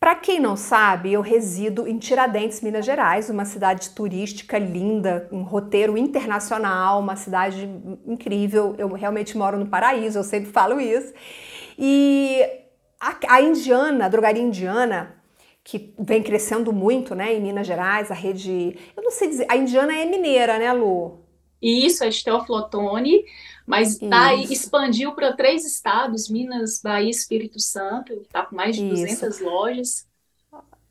Para 0.01 0.15
quem 0.15 0.39
não 0.39 0.57
sabe, 0.57 1.13
eu 1.13 1.21
resido 1.21 1.89
em 1.89 1.99
Tiradentes, 1.99 2.61
Minas 2.61 2.87
Gerais, 2.87 3.29
uma 3.29 3.45
cidade 3.45 3.91
turística 3.91 4.57
linda, 4.57 5.29
um 5.33 5.43
roteiro 5.43 5.99
internacional, 5.99 7.01
uma 7.01 7.17
cidade 7.17 7.69
incrível. 8.07 8.77
Eu 8.79 8.93
realmente 8.93 9.37
moro 9.37 9.59
no 9.59 9.67
paraíso, 9.67 10.17
eu 10.17 10.23
sempre 10.23 10.53
falo 10.53 10.81
isso. 10.81 11.13
E 11.77 12.41
a, 13.01 13.17
a 13.29 13.43
indiana, 13.43 14.07
a 14.07 14.09
drogaria 14.09 14.43
indiana, 14.43 15.17
que 15.65 15.93
vem 15.99 16.23
crescendo 16.23 16.73
muito, 16.73 17.17
né, 17.17 17.35
em 17.35 17.41
Minas 17.41 17.67
Gerais, 17.67 18.11
a 18.11 18.15
rede, 18.15 18.79
eu 18.97 19.03
não 19.03 19.11
sei 19.11 19.29
dizer, 19.29 19.47
a 19.51 19.57
indiana 19.57 19.95
é 19.95 20.05
mineira, 20.05 20.59
né, 20.61 20.73
Lu? 20.73 21.28
Isso, 21.61 22.05
é 22.05 22.11
Teoflotone, 22.11 23.25
mas 23.67 23.99
tá, 23.99 24.35
expandiu 24.35 25.13
para 25.13 25.33
três 25.35 25.65
estados, 25.65 26.29
Minas, 26.29 26.81
Bahia, 26.83 27.11
Espírito 27.11 27.61
Santo, 27.61 28.13
está 28.13 28.47
com 28.47 28.57
mais 28.57 28.77
de 28.77 28.85
Isso. 28.85 29.21
200 29.21 29.41
lojas. 29.41 30.07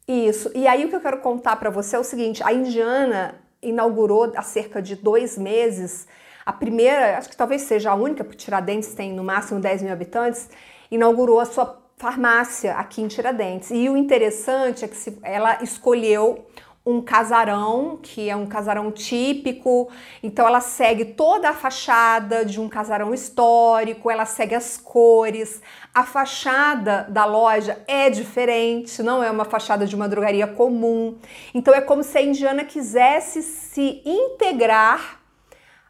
Isso. 0.07 0.51
E 0.55 0.67
aí 0.67 0.85
o 0.85 0.89
que 0.89 0.95
eu 0.95 1.01
quero 1.01 1.21
contar 1.21 1.55
para 1.55 1.69
você 1.69 1.95
é 1.95 1.99
o 1.99 2.03
seguinte: 2.03 2.43
a 2.43 2.53
Indiana 2.53 3.35
inaugurou 3.61 4.31
há 4.35 4.41
cerca 4.41 4.81
de 4.81 4.95
dois 4.95 5.37
meses 5.37 6.07
a 6.47 6.53
primeira, 6.53 7.17
acho 7.17 7.27
que 7.27 7.35
talvez 7.35 7.63
seja 7.63 7.91
a 7.91 7.93
única, 7.93 8.23
porque 8.23 8.37
Tiradentes 8.37 8.93
tem 8.93 9.11
no 9.11 9.21
máximo 9.21 9.59
10 9.59 9.81
mil 9.81 9.91
habitantes, 9.91 10.49
inaugurou 10.89 11.41
a 11.41 11.45
sua 11.45 11.77
farmácia 11.97 12.73
aqui 12.75 13.01
em 13.01 13.07
Tiradentes. 13.09 13.69
E 13.69 13.89
o 13.89 13.97
interessante 13.97 14.85
é 14.85 14.87
que 14.87 14.95
ela 15.23 15.61
escolheu 15.61 16.47
um 16.87 17.01
casarão, 17.01 17.99
que 18.01 18.29
é 18.29 18.35
um 18.35 18.45
casarão 18.45 18.89
típico. 18.93 19.91
Então 20.23 20.47
ela 20.47 20.61
segue 20.61 21.03
toda 21.03 21.49
a 21.49 21.53
fachada 21.53 22.45
de 22.45 22.61
um 22.61 22.69
casarão 22.69 23.13
histórico, 23.13 24.09
ela 24.09 24.25
segue 24.25 24.55
as 24.55 24.77
cores. 24.77 25.61
A 25.93 26.05
fachada 26.05 27.05
da 27.09 27.25
loja 27.25 27.83
é 27.87 28.09
diferente, 28.09 29.03
não 29.03 29.21
é 29.21 29.29
uma 29.29 29.43
fachada 29.43 29.85
de 29.85 29.97
uma 29.97 30.07
drogaria 30.07 30.47
comum. 30.47 31.17
Então 31.53 31.73
é 31.73 31.81
como 31.81 32.03
se 32.03 32.17
a 32.17 32.21
indiana 32.21 32.63
quisesse 32.63 33.43
se 33.43 34.01
integrar 34.05 35.19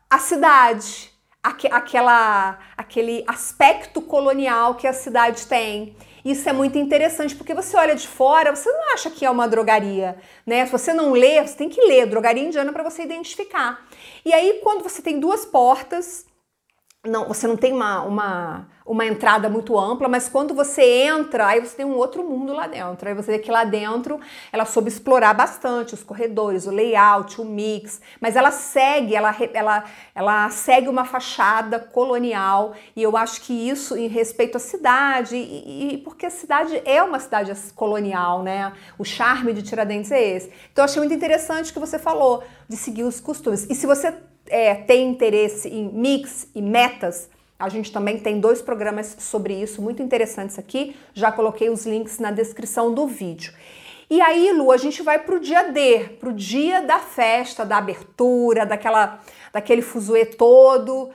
à 0.09 0.17
cidade, 0.17 1.11
aquela, 1.43 2.57
aquele 2.75 3.23
aspecto 3.27 4.01
colonial 4.01 4.73
que 4.73 4.87
a 4.87 4.93
cidade 4.93 5.45
tem. 5.45 5.95
Isso 6.29 6.49
é 6.49 6.51
muito 6.51 6.77
interessante 6.77 7.33
porque 7.33 7.53
você 7.53 7.77
olha 7.77 7.95
de 7.95 8.05
fora, 8.05 8.53
você 8.53 8.69
não 8.69 8.93
acha 8.93 9.09
que 9.09 9.25
é 9.25 9.29
uma 9.29 9.47
drogaria, 9.47 10.17
né? 10.45 10.65
Se 10.65 10.71
você 10.73 10.93
não 10.93 11.13
lê, 11.13 11.41
você 11.41 11.55
tem 11.55 11.69
que 11.69 11.79
ler 11.79 12.05
drogaria 12.05 12.43
indiana 12.43 12.73
para 12.73 12.83
você 12.83 13.03
identificar. 13.03 13.87
E 14.25 14.33
aí 14.33 14.59
quando 14.61 14.83
você 14.83 15.01
tem 15.01 15.21
duas 15.21 15.45
portas, 15.45 16.25
não, 17.05 17.29
você 17.29 17.47
não 17.47 17.55
tem 17.55 17.71
uma, 17.71 18.01
uma 18.01 18.67
uma 18.87 19.05
entrada 19.05 19.49
muito 19.49 19.77
ampla, 19.77 20.07
mas 20.07 20.29
quando 20.29 20.53
você 20.53 20.81
entra, 20.81 21.47
aí 21.47 21.59
você 21.59 21.75
tem 21.75 21.85
um 21.85 21.95
outro 21.95 22.23
mundo 22.23 22.53
lá 22.53 22.67
dentro. 22.67 23.09
Aí 23.09 23.13
você 23.13 23.33
vê 23.33 23.39
que 23.39 23.51
lá 23.51 23.65
dentro 23.65 24.19
ela 24.51 24.65
soube 24.65 24.87
explorar 24.87 25.33
bastante 25.33 25.93
os 25.93 26.01
corredores, 26.01 26.65
o 26.65 26.71
layout, 26.71 27.41
o 27.41 27.45
mix, 27.45 28.01
mas 28.21 28.37
ela 28.37 28.49
segue, 28.49 29.13
ela, 29.13 29.35
ela, 29.53 29.83
ela 30.15 30.49
segue 30.49 30.87
uma 30.87 31.03
fachada 31.03 31.79
colonial 31.79 32.73
e 32.95 33.03
eu 33.03 33.17
acho 33.17 33.41
que 33.41 33.53
isso 33.53 33.97
em 33.97 34.07
respeito 34.07 34.55
à 34.55 34.59
cidade 34.59 35.35
e, 35.35 35.93
e 35.93 35.97
porque 35.97 36.25
a 36.25 36.29
cidade 36.29 36.81
é 36.85 37.03
uma 37.03 37.19
cidade 37.19 37.51
colonial, 37.75 38.41
né? 38.41 38.71
O 38.97 39.03
charme 39.03 39.51
de 39.51 39.61
Tiradentes 39.61 40.11
é 40.11 40.35
esse. 40.35 40.51
Então 40.71 40.83
eu 40.83 40.85
achei 40.85 41.01
muito 41.01 41.13
interessante 41.13 41.71
o 41.71 41.73
que 41.73 41.79
você 41.79 41.99
falou 41.99 42.41
de 42.69 42.77
seguir 42.77 43.03
os 43.03 43.19
costumes. 43.19 43.67
E 43.69 43.75
se 43.75 43.85
você 43.85 44.13
é, 44.49 44.75
tem 44.75 45.09
interesse 45.09 45.67
em 45.67 45.91
mix 45.91 46.47
e 46.55 46.61
metas, 46.61 47.29
a 47.59 47.69
gente 47.69 47.91
também 47.91 48.19
tem 48.19 48.39
dois 48.39 48.61
programas 48.61 49.15
sobre 49.19 49.53
isso 49.53 49.81
muito 49.81 50.01
interessantes 50.01 50.59
aqui. 50.59 50.95
Já 51.13 51.31
coloquei 51.31 51.69
os 51.69 51.85
links 51.85 52.19
na 52.19 52.31
descrição 52.31 52.93
do 52.93 53.07
vídeo. 53.07 53.53
E 54.09 54.21
aí, 54.21 54.51
Lu, 54.53 54.71
a 54.71 54.77
gente 54.77 55.01
vai 55.01 55.19
pro 55.19 55.39
dia 55.39 55.71
D, 55.71 56.15
pro 56.19 56.31
dia 56.31 56.81
da 56.81 56.99
festa, 56.99 57.65
da 57.65 57.77
abertura, 57.77 58.65
daquela, 58.65 59.21
daquele 59.51 59.81
fuzuê 59.81 60.25
todo. 60.25 61.09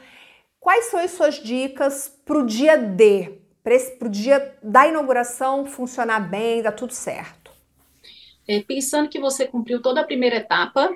Quais 0.60 0.86
são 0.86 1.00
as 1.00 1.12
suas 1.12 1.36
dicas 1.36 2.08
pro 2.24 2.44
dia 2.44 2.76
D, 2.76 3.38
para 3.62 4.08
o 4.08 4.10
dia 4.10 4.56
da 4.62 4.86
inauguração 4.86 5.64
funcionar 5.64 6.20
bem, 6.20 6.60
dar 6.60 6.72
tudo 6.72 6.92
certo? 6.92 7.50
É, 8.46 8.60
pensando 8.60 9.08
que 9.08 9.20
você 9.20 9.46
cumpriu 9.46 9.80
toda 9.80 10.00
a 10.00 10.04
primeira 10.04 10.36
etapa, 10.36 10.90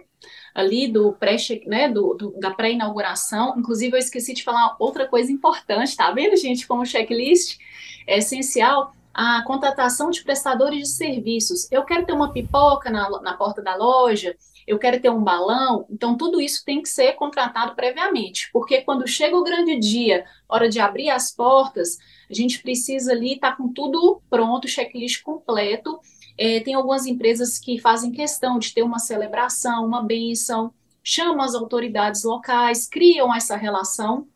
ali 0.56 0.88
do 0.88 1.12
pré, 1.12 1.36
né, 1.66 1.86
do, 1.86 2.14
do 2.14 2.40
da 2.40 2.50
pré-inauguração. 2.50 3.54
Inclusive, 3.58 3.94
eu 3.94 3.98
esqueci 3.98 4.32
de 4.32 4.42
falar 4.42 4.74
outra 4.78 5.06
coisa 5.06 5.30
importante, 5.30 5.94
tá 5.94 6.10
vendo, 6.10 6.34
gente? 6.34 6.66
Como 6.66 6.86
checklist 6.86 7.58
é 8.06 8.16
essencial 8.16 8.90
a 9.12 9.42
contratação 9.44 10.10
de 10.10 10.24
prestadores 10.24 10.80
de 10.80 10.88
serviços. 10.88 11.70
Eu 11.70 11.84
quero 11.84 12.06
ter 12.06 12.12
uma 12.14 12.32
pipoca 12.32 12.90
na, 12.90 13.08
na 13.20 13.34
porta 13.34 13.62
da 13.62 13.76
loja, 13.76 14.34
eu 14.66 14.78
quero 14.78 15.00
ter 15.00 15.10
um 15.10 15.22
balão, 15.22 15.86
então 15.90 16.16
tudo 16.16 16.40
isso 16.40 16.64
tem 16.64 16.82
que 16.82 16.88
ser 16.88 17.12
contratado 17.12 17.74
previamente, 17.74 18.50
porque 18.52 18.80
quando 18.80 19.06
chega 19.06 19.36
o 19.36 19.44
grande 19.44 19.78
dia, 19.78 20.24
hora 20.48 20.68
de 20.68 20.80
abrir 20.80 21.08
as 21.08 21.30
portas, 21.30 21.98
a 22.28 22.34
gente 22.34 22.60
precisa 22.60 23.12
ali 23.12 23.34
estar 23.34 23.52
tá 23.52 23.56
com 23.56 23.72
tudo 23.72 24.20
pronto, 24.28 24.66
checklist 24.66 25.22
completo, 25.22 26.00
é, 26.38 26.60
tem 26.60 26.74
algumas 26.74 27.06
empresas 27.06 27.58
que 27.58 27.78
fazem 27.78 28.12
questão 28.12 28.58
de 28.58 28.72
ter 28.72 28.82
uma 28.82 28.98
celebração, 28.98 29.86
uma 29.86 30.02
benção, 30.02 30.72
chamam 31.02 31.40
as 31.40 31.54
autoridades 31.54 32.24
locais, 32.24 32.88
criam 32.88 33.34
essa 33.34 33.56
relação 33.56 34.26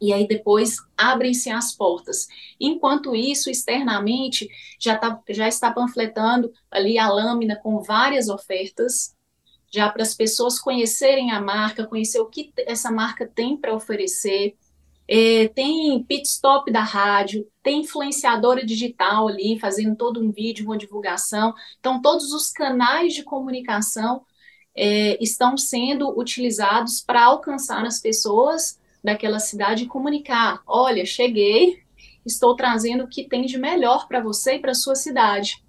e 0.00 0.12
aí 0.12 0.28
depois 0.28 0.76
abrem-se 0.96 1.50
as 1.50 1.74
portas. 1.74 2.28
Enquanto 2.60 3.14
isso, 3.14 3.50
externamente, 3.50 4.48
já, 4.78 4.96
tá, 4.96 5.20
já 5.30 5.48
está 5.48 5.72
panfletando 5.72 6.52
ali 6.70 6.98
a 6.98 7.08
lâmina 7.08 7.56
com 7.56 7.80
várias 7.80 8.28
ofertas, 8.28 9.14
já 9.72 9.88
para 9.88 10.02
as 10.02 10.14
pessoas 10.14 10.58
conhecerem 10.58 11.32
a 11.32 11.40
marca, 11.40 11.86
conhecer 11.86 12.20
o 12.20 12.26
que 12.26 12.52
essa 12.58 12.90
marca 12.90 13.26
tem 13.26 13.56
para 13.56 13.74
oferecer, 13.74 14.54
é, 15.06 15.48
tem 15.48 16.02
pit 16.04 16.26
stop 16.26 16.70
da 16.72 16.82
rádio, 16.82 17.46
tem 17.62 17.80
influenciadora 17.80 18.64
digital 18.64 19.28
ali 19.28 19.58
fazendo 19.58 19.96
todo 19.96 20.20
um 20.20 20.30
vídeo, 20.30 20.64
uma 20.64 20.78
divulgação. 20.78 21.54
Então, 21.78 22.00
todos 22.00 22.32
os 22.32 22.50
canais 22.50 23.14
de 23.14 23.22
comunicação 23.22 24.22
é, 24.74 25.22
estão 25.22 25.56
sendo 25.56 26.18
utilizados 26.18 27.00
para 27.00 27.24
alcançar 27.24 27.84
as 27.84 28.00
pessoas 28.00 28.78
daquela 29.02 29.38
cidade 29.38 29.84
e 29.84 29.88
comunicar: 29.88 30.62
olha, 30.66 31.04
cheguei, 31.04 31.82
estou 32.24 32.56
trazendo 32.56 33.04
o 33.04 33.08
que 33.08 33.28
tem 33.28 33.44
de 33.44 33.58
melhor 33.58 34.08
para 34.08 34.22
você 34.22 34.54
e 34.54 34.58
para 34.58 34.74
sua 34.74 34.94
cidade. 34.94 35.62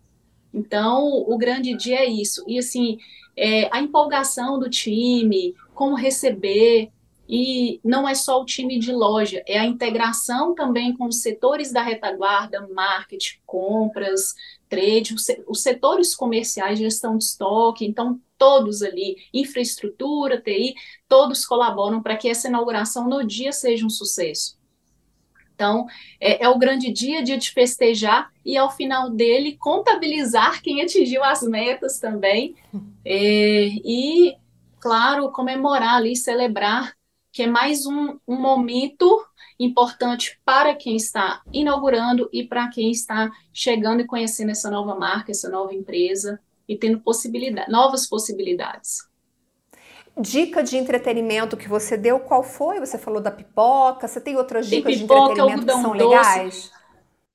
Então, 0.54 1.04
o 1.27 1.38
grande 1.38 1.75
dia 1.75 2.00
é 2.00 2.06
isso. 2.06 2.42
E 2.48 2.58
assim, 2.58 2.98
é, 3.36 3.70
a 3.75 3.82
empolgação 3.82 4.58
do 4.58 4.70
time, 4.70 5.54
como 5.74 5.96
receber, 5.96 6.89
e 7.27 7.79
não 7.84 8.08
é 8.08 8.13
só 8.13 8.41
o 8.41 8.46
time 8.46 8.77
de 8.77 8.91
loja, 8.91 9.44
é 9.48 9.58
a 9.58 9.65
integração 9.65 10.53
também 10.53 10.96
com 10.96 11.05
os 11.05 11.22
setores 11.22 11.72
da 11.72 11.82
retaguarda, 11.82 12.67
marketing, 12.67 13.39
compras, 13.46 14.34
trade, 14.70 15.15
os 15.48 15.62
setores 15.62 16.15
comerciais, 16.15 16.79
gestão 16.79 17.17
de 17.17 17.24
estoque, 17.24 17.86
então 17.86 18.20
todos 18.38 18.82
ali, 18.82 19.17
infraestrutura, 19.34 20.41
TI, 20.41 20.75
todos 21.08 21.46
colaboram 21.46 22.01
para 22.01 22.17
que 22.17 22.29
essa 22.29 22.48
inauguração 22.48 23.08
no 23.08 23.25
dia 23.25 23.51
seja 23.51 23.86
um 23.86 23.89
sucesso. 23.89 24.58
Então, 25.55 25.88
é, 26.20 26.44
é, 26.44 26.50
o 26.50 26.60
grande 26.60 26.91
dia, 26.91 27.24
dia 27.24 27.38
de 27.38 27.50
festejar 27.51 28.29
e 28.44 28.58
ao 28.58 28.70
final 28.70 29.10
dele 29.10 29.55
contabilizar 29.55 30.62
quem 30.62 30.82
atingiu 30.82 31.24
as 31.24 31.41
metas 31.44 31.98
também 31.98 32.55
é, 33.05 33.67
e, 33.67 34.36
claro, 34.82 35.32
comemorar 35.32 35.96
ali, 35.96 36.15
celebrar 36.15 36.94
que 37.36 37.44
é 37.44 37.48
mais 37.48 37.86
um, 37.86 38.18
um 38.25 38.39
momento 38.39 39.22
importante 39.60 40.39
para 40.46 40.74
quem 40.74 40.96
está 40.96 41.42
inaugurando 41.51 42.30
e 42.32 42.48
para 42.48 42.70
quem 42.70 42.89
está 42.92 43.30
chegando 43.51 44.00
e 44.00 44.06
conhecendo 44.06 44.51
essa 44.51 44.72
nova 44.72 44.96
marca, 44.96 45.32
essa 45.32 45.50
nova 45.50 45.74
empresa 45.74 46.39
e 46.65 46.77
tendo 46.77 47.01
possibilidade, 47.01 47.70
novas 47.70 48.08
possibilidades. 48.08 49.00
Dica 50.18 50.63
de 50.63 50.77
entretenimento 50.77 51.58
que 51.58 51.68
você 51.68 51.98
deu, 51.98 52.22
qual 52.22 52.42
foi? 52.42 52.80
Você 52.80 52.98
falou 52.98 53.20
da 53.20 53.32
pipoca, 53.32 54.08
você 54.08 54.22
tem 54.22 54.38
outras 54.38 54.70
dicas 54.70 54.94
tem 54.94 55.01
pipoca, 55.01 55.34
de 55.34 55.42
entretenimento 55.42 55.65
que 55.65 55.82
são 55.82 55.92
doce, 55.92 56.06
legais? 56.06 56.72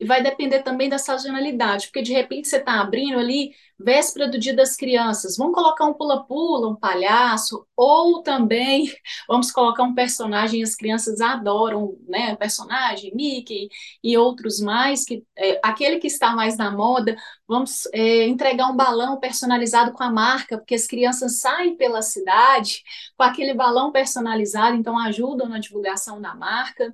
E 0.01 0.07
vai 0.07 0.23
depender 0.23 0.63
também 0.63 0.89
da 0.89 0.99
sazonalidade, 0.99 1.87
porque 1.87 2.01
de 2.03 2.13
repente 2.13 2.49
você 2.49 2.57
está 2.57 2.81
abrindo 2.81 3.19
ali 3.19 3.53
véspera 3.79 4.29
do 4.29 4.39
Dia 4.39 4.55
das 4.55 4.77
Crianças, 4.77 5.37
vamos 5.37 5.55
colocar 5.55 5.87
um 5.87 5.95
pula-pula, 5.95 6.69
um 6.69 6.77
palhaço, 6.77 7.67
ou 7.77 8.23
também 8.23 8.91
vamos 9.29 9.51
colocar 9.51 9.83
um 9.83 9.95
personagem, 9.95 10.63
as 10.63 10.75
crianças 10.75 11.21
adoram, 11.21 11.97
né, 12.09 12.37
personagem, 12.37 13.15
Mickey 13.15 13.69
e 14.03 14.17
outros 14.17 14.61
mais, 14.61 15.05
que 15.05 15.25
é, 15.37 15.61
aquele 15.63 15.99
que 15.99 16.07
está 16.07 16.35
mais 16.35 16.57
na 16.57 16.71
moda, 16.71 17.17
vamos 17.47 17.87
é, 17.93 18.27
entregar 18.27 18.69
um 18.69 18.77
balão 18.77 19.19
personalizado 19.19 19.93
com 19.93 20.03
a 20.03 20.11
marca, 20.11 20.59
porque 20.59 20.75
as 20.75 20.87
crianças 20.87 21.41
saem 21.41 21.77
pela 21.77 22.03
cidade 22.03 22.83
com 23.17 23.25
aquele 23.25 23.55
balão 23.55 23.93
personalizado, 23.93 24.77
então 24.77 24.99
ajudam 24.99 25.49
na 25.49 25.59
divulgação 25.59 26.21
da 26.21 26.35
marca. 26.35 26.93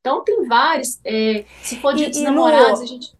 Então 0.00 0.24
tem 0.24 0.46
vários. 0.46 0.98
É, 1.04 1.44
se 1.62 1.76
for 1.76 1.94
de 1.94 2.22
namorados, 2.22 2.80
a 2.80 2.86
gente. 2.86 3.12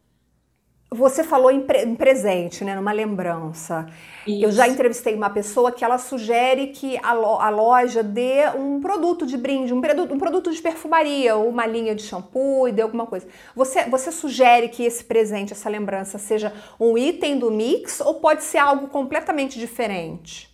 Você 0.93 1.23
falou 1.23 1.53
em, 1.53 1.61
pre 1.61 1.85
em 1.85 1.95
presente, 1.95 2.65
né, 2.65 2.75
numa 2.75 2.91
lembrança. 2.91 3.87
Isso. 4.27 4.45
Eu 4.45 4.51
já 4.51 4.67
entrevistei 4.67 5.15
uma 5.15 5.31
pessoa 5.31 5.71
que 5.71 5.85
ela 5.85 5.99
sugere 5.99 6.69
que 6.69 6.99
a, 7.01 7.13
lo 7.13 7.39
a 7.39 7.49
loja 7.49 8.03
dê 8.03 8.49
um 8.57 8.81
produto 8.81 9.25
de 9.25 9.37
brinde, 9.37 9.73
um 9.73 9.81
produto, 9.81 10.13
um 10.13 10.19
produto 10.19 10.51
de 10.51 10.61
perfumaria, 10.61 11.37
ou 11.37 11.49
uma 11.49 11.65
linha 11.65 11.95
de 11.95 12.03
shampoo 12.03 12.67
e 12.67 12.73
dê 12.73 12.83
alguma 12.83 13.07
coisa. 13.07 13.29
Você, 13.55 13.85
você 13.85 14.11
sugere 14.11 14.69
que 14.69 14.83
esse 14.83 15.05
presente, 15.05 15.53
essa 15.53 15.69
lembrança, 15.69 16.19
seja 16.19 16.53
um 16.79 16.99
item 16.99 17.39
do 17.39 17.53
mix 17.53 18.01
ou 18.01 18.15
pode 18.15 18.43
ser 18.43 18.59
algo 18.59 18.89
completamente 18.89 19.61
diferente? 19.61 20.51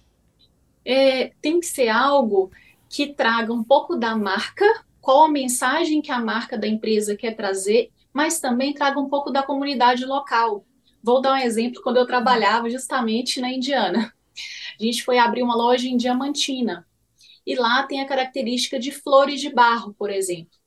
É, 0.85 1.33
tem 1.41 1.59
que 1.61 1.67
ser 1.67 1.89
algo 1.89 2.51
que 2.89 3.15
traga 3.15 3.53
um 3.53 3.65
pouco 3.65 3.97
da 3.97 4.15
marca, 4.15 4.65
qual 5.07 5.27
a 5.27 5.29
mensagem 5.29 6.03
que 6.03 6.11
a 6.11 6.19
marca 6.19 6.59
da 6.59 6.67
empresa 6.67 7.17
quer 7.17 7.37
trazer 7.37 7.93
mas 8.17 8.41
também 8.41 8.73
traga 8.73 8.99
um 8.99 9.11
pouco 9.11 9.31
da 9.31 9.43
comunidade 9.43 10.07
local. 10.07 10.65
Vou 11.03 11.21
dar 11.21 11.35
um 11.35 11.37
exemplo 11.37 11.83
quando 11.83 11.99
eu 11.99 12.07
trabalhava 12.07 12.71
justamente 12.71 13.43
na 13.43 13.53
Indiana. 13.53 14.11
A 14.81 14.83
gente 14.83 15.05
foi 15.05 15.19
abrir 15.19 15.43
uma 15.43 15.55
loja 15.55 15.87
em 15.87 15.99
Diamantina 15.99 16.89
e 17.47 17.55
lá 17.55 17.83
tem 17.83 18.01
a 18.01 18.09
característica 18.09 18.79
de 18.79 18.91
flores 18.91 19.39
de 19.39 19.53
barro, 19.53 19.95
por 19.99 20.09
exemplo. 20.09 20.59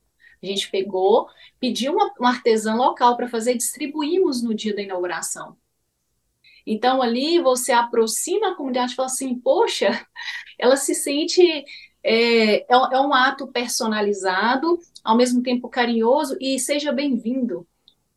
A 0.44 0.46
gente 0.46 0.70
pegou, 0.70 1.28
pediu 1.60 1.94
uma, 1.94 2.14
um 2.22 2.28
artesã 2.28 2.76
local 2.76 3.18
para 3.18 3.28
fazer, 3.28 3.56
distribuímos 3.56 4.44
no 4.44 4.54
dia 4.54 4.76
da 4.76 4.84
inauguração. 4.84 5.58
Então 6.68 7.02
ali 7.02 7.40
você 7.40 7.72
aproxima 7.72 8.52
a 8.52 8.56
comunidade 8.56 8.94
e 8.94 8.96
fala 8.96 9.08
assim, 9.08 9.34
poxa, 9.40 10.06
ela 10.56 10.78
se 10.78 10.94
sente 10.94 11.66
é, 12.04 12.62
é, 12.62 12.66
é 12.70 13.00
um 13.00 13.14
ato 13.14 13.48
personalizado 13.48 14.80
ao 15.04 15.16
mesmo 15.16 15.42
tempo 15.42 15.70
carinhoso 15.70 16.38
e 16.40 16.60
seja 16.60 16.92
bem-vindo, 16.92 17.68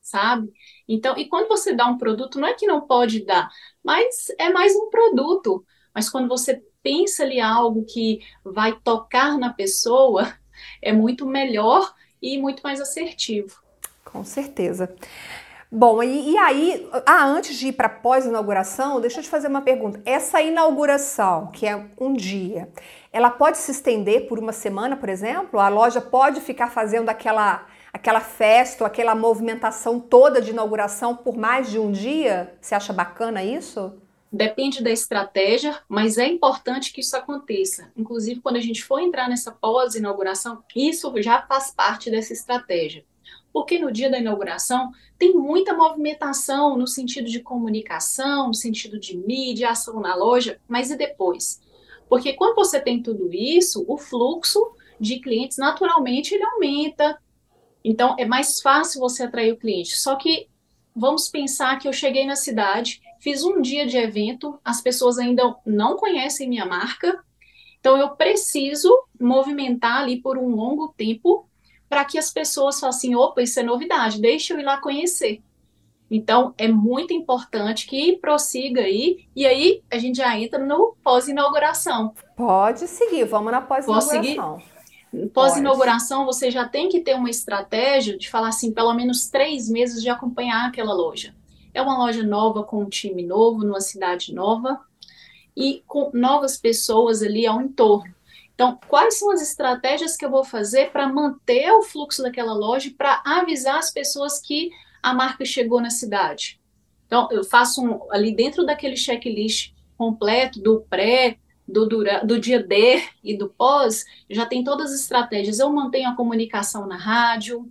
sabe? 0.01 0.53
Então, 0.89 1.17
e 1.17 1.27
quando 1.27 1.49
você 1.49 1.75
dá 1.75 1.87
um 1.87 1.99
produto, 1.99 2.39
não 2.39 2.49
é 2.49 2.55
que 2.55 2.67
não 2.67 2.83
pode 2.83 3.25
dar, 3.25 3.49
mas 3.83 4.29
é 4.39 4.51
mais 4.51 4.75
um 4.75 4.91
produto. 4.91 5.65
Mas 5.95 6.09
quando 6.09 6.29
você 6.29 6.63
pensa 6.83 7.23
ali 7.23 7.41
algo 7.41 7.85
que 7.85 8.21
vai 8.45 8.73
tocar 8.81 9.39
na 9.39 9.53
pessoa, 9.53 10.33
é 10.81 10.93
muito 10.93 11.27
melhor 11.27 11.95
e 12.21 12.39
muito 12.39 12.63
mais 12.63 12.81
assertivo. 12.81 13.61
Com 14.05 14.25
certeza. 14.25 14.95
Bom, 15.75 16.03
e, 16.03 16.33
e 16.33 16.37
aí, 16.37 16.87
ah, 17.07 17.25
antes 17.25 17.57
de 17.57 17.69
ir 17.69 17.73
para 17.73 17.89
pós-inauguração, 17.89 19.01
deixa 19.01 19.21
eu 19.21 19.23
te 19.23 19.31
fazer 19.31 19.49
uma 19.49 19.63
pergunta. 19.63 20.03
Essa 20.05 20.43
inauguração, 20.43 21.47
que 21.47 21.67
é 21.67 21.87
um 21.99 22.13
dia, 22.13 22.69
ela 23.11 23.31
pode 23.31 23.57
se 23.57 23.71
estender 23.71 24.29
por 24.29 24.39
uma 24.39 24.53
semana, 24.53 24.99
por 24.99 25.09
exemplo? 25.09 25.59
A 25.59 25.71
loja 25.71 25.99
pode 25.99 26.43
ficar 26.43 26.69
fazendo 26.69 27.09
aquela, 27.09 27.67
aquela 27.91 28.21
festa, 28.21 28.85
aquela 28.85 29.15
movimentação 29.15 29.99
toda 29.99 30.43
de 30.43 30.51
inauguração 30.51 31.17
por 31.17 31.39
mais 31.39 31.71
de 31.71 31.79
um 31.79 31.91
dia? 31.91 32.53
Você 32.61 32.75
acha 32.75 32.93
bacana 32.93 33.43
isso? 33.43 33.95
Depende 34.31 34.83
da 34.83 34.91
estratégia, 34.91 35.79
mas 35.89 36.19
é 36.19 36.27
importante 36.27 36.93
que 36.93 37.01
isso 37.01 37.17
aconteça. 37.17 37.91
Inclusive, 37.97 38.43
quando 38.43 38.57
a 38.57 38.61
gente 38.61 38.85
for 38.85 39.01
entrar 39.01 39.27
nessa 39.27 39.51
pós-inauguração, 39.51 40.63
isso 40.77 41.11
já 41.23 41.41
faz 41.47 41.71
parte 41.71 42.11
dessa 42.11 42.35
estratégia. 42.35 43.07
Porque 43.53 43.79
no 43.79 43.93
dia 43.93 44.11
da 44.11 44.19
inauguração 44.19 44.91
tem 45.19 45.35
muita 45.35 45.75
movimentação 45.75 46.77
no 46.77 46.87
sentido 46.87 47.29
de 47.29 47.41
comunicação, 47.41 48.49
no 48.49 48.55
sentido 48.55 48.99
de 48.99 49.17
mídia, 49.17 49.71
ação 49.71 50.01
na 50.01 50.15
loja, 50.15 50.61
mas 50.67 50.91
e 50.91 50.97
depois? 50.97 51.61
Porque 52.09 52.33
quando 52.33 52.55
você 52.55 52.81
tem 52.81 53.03
tudo 53.03 53.33
isso, 53.33 53.85
o 53.87 53.99
fluxo 53.99 54.75
de 54.99 55.19
clientes 55.19 55.59
naturalmente 55.59 56.35
ele 56.35 56.45
aumenta. 56.45 57.19
Então 57.85 58.15
é 58.19 58.25
mais 58.25 58.61
fácil 58.61 59.01
você 59.01 59.25
atrair 59.25 59.53
o 59.53 59.57
cliente. 59.57 59.99
Só 59.99 60.17
que 60.17 60.49
vamos 60.95 61.29
pensar 61.29 61.79
que 61.79 61.89
eu 61.89 61.93
cheguei 61.93 62.27
na 62.27 62.37
cidade, 62.37 63.01
fiz 63.19 63.43
um 63.45 63.61
dia 63.61 63.87
de 63.87 63.97
evento, 63.97 64.59
as 64.65 64.81
pessoas 64.81 65.19
ainda 65.19 65.57
não 65.65 65.97
conhecem 65.97 66.49
minha 66.49 66.67
marca, 66.67 67.23
então 67.81 67.97
eu 67.97 68.11
preciso 68.11 68.93
movimentar 69.21 70.03
ali 70.03 70.21
por 70.21 70.39
um 70.39 70.55
longo 70.55 70.95
tempo 70.97 71.49
para 71.93 72.07
que 72.07 72.17
as 72.17 72.31
pessoas 72.31 72.81
falem 72.81 72.97
assim, 72.97 73.15
opa, 73.15 73.43
isso 73.43 73.61
é 73.61 73.63
novidade, 73.63 74.19
deixa 74.19 74.55
eu 74.55 74.59
ir 74.59 74.63
lá 74.63 74.79
conhecer. 74.79 75.43
Então, 76.11 76.55
é 76.57 76.67
muito 76.67 77.13
importante 77.13 77.87
que 77.87 78.17
prossiga 78.17 78.81
aí, 78.81 79.27
e 79.37 79.45
aí 79.45 79.83
a 79.91 79.99
gente 79.99 80.17
já 80.17 80.35
entra 80.39 80.59
no 80.59 80.97
pós-inauguração. 81.05 82.15
Pode 82.35 82.89
seguir, 82.89 83.25
vamos 83.25 83.53
na 83.53 83.61
pós-inauguração. 83.61 84.63
Pós-inauguração, 85.35 86.25
você 86.25 86.51
já 86.51 86.67
tem 86.67 86.89
que 86.89 87.01
ter 87.01 87.15
uma 87.15 87.29
estratégia 87.29 88.17
de 88.17 88.31
falar 88.31 88.49
assim, 88.49 88.73
pelo 88.73 88.95
menos 88.95 89.29
três 89.29 89.69
meses 89.69 90.03
de 90.03 90.09
acompanhar 90.09 90.69
aquela 90.69 90.95
loja. 90.95 91.35
É 91.75 91.83
uma 91.83 91.99
loja 91.99 92.23
nova, 92.23 92.65
com 92.65 92.81
um 92.81 92.89
time 92.89 93.23
novo, 93.23 93.67
numa 93.67 93.83
cidade 93.83 94.33
nova, 94.33 94.81
e 95.55 95.83
com 95.87 96.11
novas 96.15 96.57
pessoas 96.57 97.23
ali 97.23 97.47
ao 97.47 97.61
entorno. 97.61 98.15
Então, 98.63 98.79
quais 98.87 99.19
são 99.19 99.33
as 99.33 99.43
estratégias 99.43 100.17
que 100.17 100.25
eu 100.25 100.31
vou 100.31 100.45
fazer 100.45 100.93
para 100.93 101.09
manter 101.09 101.69
o 101.73 101.83
fluxo 101.83 102.23
daquela 102.23 102.55
loja, 102.55 102.95
para 102.97 103.21
avisar 103.27 103.77
as 103.77 103.93
pessoas 103.93 104.41
que 104.41 104.71
a 105.03 105.13
marca 105.13 105.45
chegou 105.45 105.81
na 105.81 105.91
cidade. 105.91 106.61
Então, 107.05 107.27
eu 107.33 107.43
faço 107.43 107.85
um, 107.85 108.13
ali 108.13 108.33
dentro 108.33 108.65
daquele 108.65 108.97
checklist 108.97 109.73
completo 109.99 110.61
do 110.63 110.83
pré, 110.89 111.39
do, 111.67 111.89
dura, 111.89 112.25
do 112.25 112.39
dia 112.39 112.63
D 112.63 113.03
e 113.25 113.37
do 113.37 113.49
pós, 113.49 114.05
já 114.31 114.47
tem 114.47 114.63
todas 114.63 114.93
as 114.93 115.01
estratégias. 115.01 115.59
Eu 115.59 115.73
mantenho 115.73 116.11
a 116.11 116.15
comunicação 116.15 116.87
na 116.87 116.97
rádio, 116.97 117.69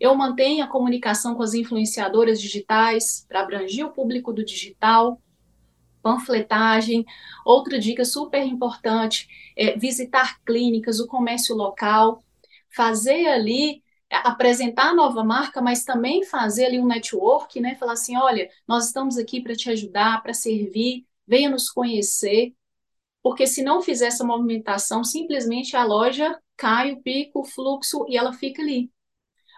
eu 0.00 0.12
mantenho 0.16 0.64
a 0.64 0.68
comunicação 0.68 1.36
com 1.36 1.42
as 1.44 1.54
influenciadoras 1.54 2.40
digitais 2.40 3.24
para 3.28 3.42
abranger 3.42 3.86
o 3.86 3.92
público 3.92 4.32
do 4.32 4.44
digital, 4.44 5.22
panfletagem. 6.06 7.04
Outra 7.44 7.80
dica 7.80 8.04
super 8.04 8.44
importante 8.44 9.26
é 9.56 9.76
visitar 9.76 10.40
clínicas, 10.44 11.00
o 11.00 11.08
comércio 11.08 11.56
local, 11.56 12.22
fazer 12.68 13.26
ali 13.26 13.82
apresentar 14.08 14.90
a 14.90 14.94
nova 14.94 15.24
marca, 15.24 15.60
mas 15.60 15.82
também 15.82 16.22
fazer 16.22 16.66
ali 16.66 16.78
um 16.78 16.86
network, 16.86 17.60
né? 17.60 17.74
Falar 17.74 17.94
assim, 17.94 18.16
olha, 18.16 18.48
nós 18.68 18.86
estamos 18.86 19.18
aqui 19.18 19.40
para 19.40 19.56
te 19.56 19.68
ajudar, 19.68 20.22
para 20.22 20.32
servir, 20.32 21.04
venha 21.26 21.50
nos 21.50 21.68
conhecer, 21.68 22.54
porque 23.20 23.48
se 23.48 23.64
não 23.64 23.82
fizer 23.82 24.06
essa 24.06 24.22
movimentação, 24.22 25.02
simplesmente 25.02 25.76
a 25.76 25.84
loja 25.84 26.38
cai 26.56 26.92
o 26.92 27.02
pico, 27.02 27.40
o 27.40 27.44
fluxo 27.44 28.06
e 28.08 28.16
ela 28.16 28.32
fica 28.32 28.62
ali. 28.62 28.92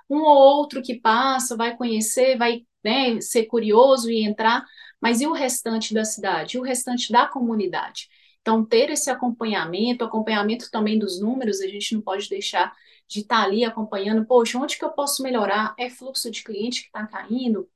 Um 0.08 0.22
ou 0.22 0.38
outro 0.38 0.80
que 0.80 0.98
passa, 0.98 1.54
vai 1.54 1.76
conhecer, 1.76 2.38
vai 2.38 2.62
né, 2.82 3.20
ser 3.20 3.44
curioso 3.44 4.10
e 4.10 4.24
entrar, 4.24 4.64
mas 5.00 5.20
e 5.20 5.26
o 5.26 5.32
restante 5.32 5.94
da 5.94 6.04
cidade, 6.04 6.56
e 6.56 6.60
o 6.60 6.62
restante 6.62 7.12
da 7.12 7.26
comunidade? 7.26 8.08
Então, 8.40 8.64
ter 8.64 8.90
esse 8.90 9.10
acompanhamento, 9.10 10.04
acompanhamento 10.04 10.70
também 10.70 10.98
dos 10.98 11.20
números, 11.20 11.60
a 11.60 11.68
gente 11.68 11.94
não 11.94 12.00
pode 12.00 12.28
deixar 12.28 12.74
de 13.06 13.20
estar 13.20 13.38
tá 13.40 13.44
ali 13.44 13.64
acompanhando, 13.64 14.26
poxa, 14.26 14.58
onde 14.58 14.78
que 14.78 14.84
eu 14.84 14.90
posso 14.92 15.22
melhorar? 15.22 15.74
É 15.78 15.90
fluxo 15.90 16.30
de 16.30 16.42
cliente 16.42 16.82
que 16.82 16.86
está 16.88 17.06
caindo? 17.06 17.68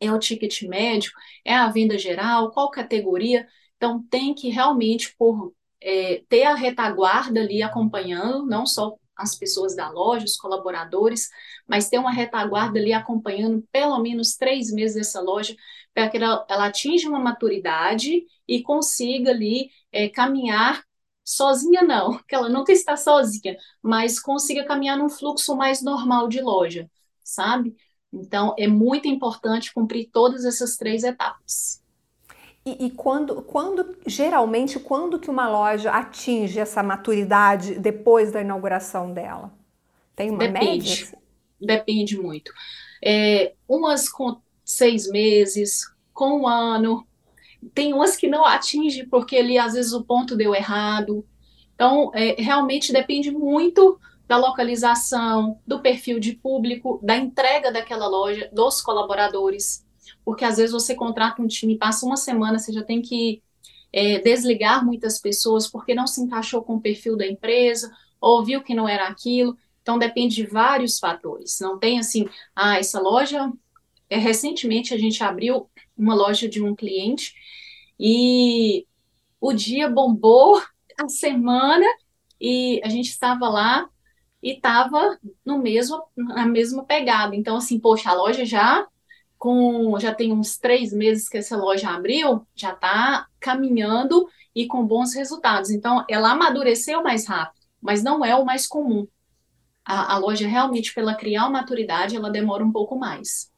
É 0.00 0.12
o 0.12 0.18
ticket 0.18 0.62
médio? 0.62 1.12
É 1.44 1.54
a 1.54 1.68
venda 1.70 1.98
geral? 1.98 2.50
Qual 2.52 2.70
categoria? 2.70 3.48
Então, 3.76 4.02
tem 4.04 4.34
que 4.34 4.48
realmente 4.48 5.14
por, 5.16 5.54
é, 5.80 6.22
ter 6.28 6.44
a 6.44 6.54
retaguarda 6.54 7.40
ali 7.40 7.62
acompanhando, 7.62 8.46
não 8.46 8.66
só 8.66 8.96
as 9.18 9.34
pessoas 9.34 9.74
da 9.74 9.90
loja, 9.90 10.24
os 10.24 10.36
colaboradores, 10.36 11.28
mas 11.66 11.88
ter 11.88 11.98
uma 11.98 12.12
retaguarda 12.12 12.78
ali 12.78 12.92
acompanhando 12.92 13.66
pelo 13.72 13.98
menos 13.98 14.36
três 14.36 14.72
meses 14.72 14.96
essa 14.96 15.20
loja, 15.20 15.56
para 15.92 16.08
que 16.08 16.16
ela, 16.16 16.46
ela 16.48 16.66
atinja 16.66 17.08
uma 17.08 17.18
maturidade 17.18 18.24
e 18.46 18.62
consiga 18.62 19.30
ali 19.30 19.70
é, 19.90 20.08
caminhar 20.08 20.84
sozinha 21.24 21.82
não, 21.82 22.18
que 22.26 22.34
ela 22.34 22.48
nunca 22.48 22.72
está 22.72 22.96
sozinha, 22.96 23.56
mas 23.82 24.20
consiga 24.20 24.64
caminhar 24.64 24.96
num 24.96 25.08
fluxo 25.08 25.56
mais 25.56 25.82
normal 25.82 26.28
de 26.28 26.40
loja, 26.40 26.88
sabe? 27.22 27.76
Então, 28.12 28.54
é 28.58 28.66
muito 28.66 29.06
importante 29.08 29.72
cumprir 29.74 30.08
todas 30.10 30.44
essas 30.44 30.76
três 30.76 31.04
etapas. 31.04 31.82
E, 32.68 32.86
e, 32.86 32.90
quando, 32.90 33.40
quando, 33.40 33.96
geralmente, 34.06 34.78
quando 34.78 35.18
que 35.18 35.30
uma 35.30 35.48
loja 35.48 35.90
atinge 35.90 36.60
essa 36.60 36.82
maturidade 36.82 37.78
depois 37.78 38.30
da 38.30 38.42
inauguração 38.42 39.14
dela? 39.14 39.50
Tem 40.14 40.28
uma 40.28 40.40
Depende. 40.40 40.88
média? 40.90 41.18
Depende 41.58 42.18
muito. 42.18 42.52
É, 43.02 43.54
umas 43.66 44.08
com 44.08 44.36
seis 44.62 45.08
meses, 45.08 45.82
com 46.12 46.42
um 46.42 46.46
ano, 46.46 47.06
tem 47.74 47.94
umas 47.94 48.16
que 48.16 48.28
não 48.28 48.44
atinge 48.44 49.06
porque 49.06 49.36
ali 49.36 49.56
às 49.56 49.72
vezes 49.72 49.94
o 49.94 50.04
ponto 50.04 50.36
deu 50.36 50.54
errado. 50.54 51.24
Então, 51.74 52.10
é, 52.14 52.34
realmente 52.38 52.92
depende 52.92 53.30
muito 53.30 53.98
da 54.26 54.36
localização, 54.36 55.58
do 55.66 55.80
perfil 55.80 56.20
de 56.20 56.34
público, 56.34 57.00
da 57.02 57.16
entrega 57.16 57.72
daquela 57.72 58.06
loja, 58.06 58.50
dos 58.52 58.82
colaboradores. 58.82 59.86
Porque 60.24 60.44
às 60.44 60.56
vezes 60.56 60.72
você 60.72 60.94
contrata 60.94 61.42
um 61.42 61.46
time, 61.46 61.78
passa 61.78 62.06
uma 62.06 62.16
semana, 62.16 62.58
você 62.58 62.72
já 62.72 62.82
tem 62.82 63.00
que 63.00 63.42
é, 63.92 64.18
desligar 64.18 64.84
muitas 64.84 65.20
pessoas 65.20 65.66
porque 65.66 65.94
não 65.94 66.06
se 66.06 66.20
encaixou 66.20 66.62
com 66.62 66.76
o 66.76 66.80
perfil 66.80 67.16
da 67.16 67.26
empresa, 67.26 67.90
ou 68.20 68.44
viu 68.44 68.62
que 68.62 68.74
não 68.74 68.88
era 68.88 69.08
aquilo. 69.08 69.56
Então, 69.82 69.98
depende 69.98 70.34
de 70.36 70.46
vários 70.46 70.98
fatores. 70.98 71.58
Não 71.60 71.78
tem 71.78 71.98
assim, 71.98 72.28
ah, 72.54 72.78
essa 72.78 73.00
loja 73.00 73.50
é, 74.10 74.16
recentemente 74.16 74.94
a 74.94 74.98
gente 74.98 75.22
abriu 75.22 75.68
uma 75.96 76.14
loja 76.14 76.48
de 76.48 76.62
um 76.62 76.74
cliente 76.74 77.34
e 77.98 78.86
o 79.40 79.52
dia 79.52 79.88
bombou, 79.88 80.60
a 81.00 81.08
semana, 81.08 81.86
e 82.40 82.80
a 82.84 82.88
gente 82.88 83.08
estava 83.08 83.48
lá 83.48 83.88
e 84.42 84.52
estava 84.52 85.18
no 85.44 85.58
mesmo, 85.58 86.02
na 86.16 86.46
mesma 86.46 86.84
pegada. 86.84 87.34
Então, 87.34 87.56
assim, 87.56 87.78
poxa, 87.78 88.10
a 88.10 88.14
loja 88.14 88.44
já 88.44 88.86
com 89.38 89.98
já 89.98 90.14
tem 90.14 90.32
uns 90.32 90.58
três 90.58 90.92
meses 90.92 91.28
que 91.28 91.38
essa 91.38 91.56
loja 91.56 91.90
abriu, 91.90 92.46
já 92.54 92.72
está 92.72 93.26
caminhando 93.38 94.28
e 94.54 94.66
com 94.66 94.84
bons 94.84 95.14
resultados. 95.14 95.70
Então, 95.70 96.04
ela 96.08 96.32
amadureceu 96.32 97.02
mais 97.02 97.26
rápido, 97.26 97.64
mas 97.80 98.02
não 98.02 98.24
é 98.24 98.34
o 98.34 98.44
mais 98.44 98.66
comum. 98.66 99.06
A, 99.84 100.14
a 100.14 100.18
loja 100.18 100.46
realmente, 100.46 100.92
pela 100.92 101.14
criar 101.14 101.48
maturidade, 101.48 102.16
ela 102.16 102.30
demora 102.30 102.64
um 102.64 102.72
pouco 102.72 102.98
mais. 102.98 103.50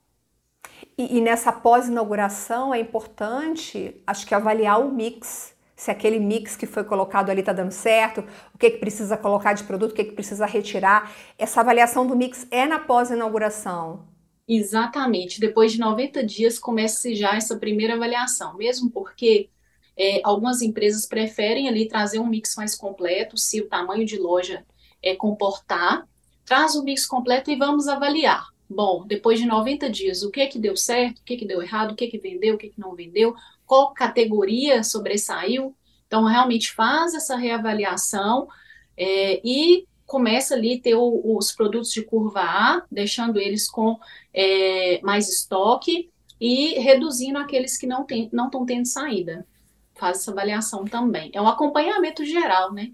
E, 0.97 1.16
e 1.16 1.21
nessa 1.21 1.51
pós-inauguração 1.51 2.75
é 2.75 2.81
importante, 2.81 4.01
acho 4.07 4.27
que 4.27 4.35
avaliar 4.35 4.81
o 4.81 4.93
mix 4.93 5.59
se 5.81 5.90
aquele 5.90 6.21
mix 6.21 6.57
que 6.57 6.66
foi 6.66 6.85
colocado 6.85 7.31
ali 7.31 7.40
está 7.40 7.55
dando 7.55 7.73
certo, 7.73 8.23
o 8.55 8.59
que, 8.59 8.69
que 8.69 8.77
precisa 8.77 9.16
colocar 9.16 9.55
de 9.55 9.64
produto, 9.64 9.93
o 9.93 9.95
que, 9.95 10.05
que 10.05 10.12
precisa 10.12 10.45
retirar. 10.45 11.11
Essa 11.38 11.62
avaliação 11.62 12.07
do 12.07 12.14
mix 12.14 12.47
é 12.51 12.66
na 12.66 12.79
pós-inauguração. 12.79 14.10
Exatamente. 14.52 15.38
Depois 15.38 15.70
de 15.70 15.78
90 15.78 16.24
dias 16.24 16.58
começa 16.58 17.14
já 17.14 17.36
essa 17.36 17.56
primeira 17.56 17.94
avaliação, 17.94 18.56
mesmo 18.56 18.90
porque 18.90 19.48
é, 19.96 20.20
algumas 20.24 20.60
empresas 20.60 21.06
preferem 21.06 21.68
ali 21.68 21.86
trazer 21.86 22.18
um 22.18 22.26
mix 22.26 22.56
mais 22.56 22.74
completo, 22.74 23.36
se 23.36 23.60
o 23.60 23.68
tamanho 23.68 24.04
de 24.04 24.18
loja 24.18 24.66
é 25.00 25.14
comportar, 25.14 26.04
traz 26.44 26.74
o 26.74 26.82
mix 26.82 27.06
completo 27.06 27.48
e 27.48 27.54
vamos 27.54 27.86
avaliar. 27.86 28.44
Bom, 28.68 29.06
depois 29.06 29.38
de 29.38 29.46
90 29.46 29.88
dias, 29.88 30.24
o 30.24 30.32
que 30.32 30.44
que 30.48 30.58
deu 30.58 30.76
certo, 30.76 31.20
o 31.20 31.24
que 31.24 31.36
que 31.36 31.46
deu 31.46 31.62
errado, 31.62 31.92
o 31.92 31.94
que 31.94 32.08
que 32.08 32.18
vendeu, 32.18 32.56
o 32.56 32.58
que 32.58 32.70
que 32.70 32.80
não 32.80 32.96
vendeu, 32.96 33.36
qual 33.64 33.94
categoria 33.94 34.82
sobressaiu. 34.82 35.76
Então, 36.08 36.24
realmente 36.24 36.72
faz 36.72 37.14
essa 37.14 37.36
reavaliação 37.36 38.48
é, 38.96 39.40
e 39.44 39.86
começa 40.11 40.55
ali 40.55 40.75
a 40.75 40.83
ter 40.83 40.96
o, 40.96 41.37
os 41.37 41.53
produtos 41.53 41.92
de 41.92 42.03
curva 42.03 42.40
A, 42.40 42.83
deixando 42.90 43.38
eles 43.38 43.70
com 43.70 43.96
é, 44.35 45.01
mais 45.05 45.29
estoque 45.29 46.11
e 46.40 46.81
reduzindo 46.81 47.38
aqueles 47.38 47.79
que 47.79 47.87
não 47.87 48.05
estão 48.05 48.66
tendo 48.66 48.87
saída. 48.87 49.46
Faz 49.94 50.18
essa 50.18 50.33
avaliação 50.33 50.85
também. 50.85 51.31
É 51.33 51.40
um 51.40 51.46
acompanhamento 51.46 52.25
geral, 52.25 52.73
né? 52.73 52.90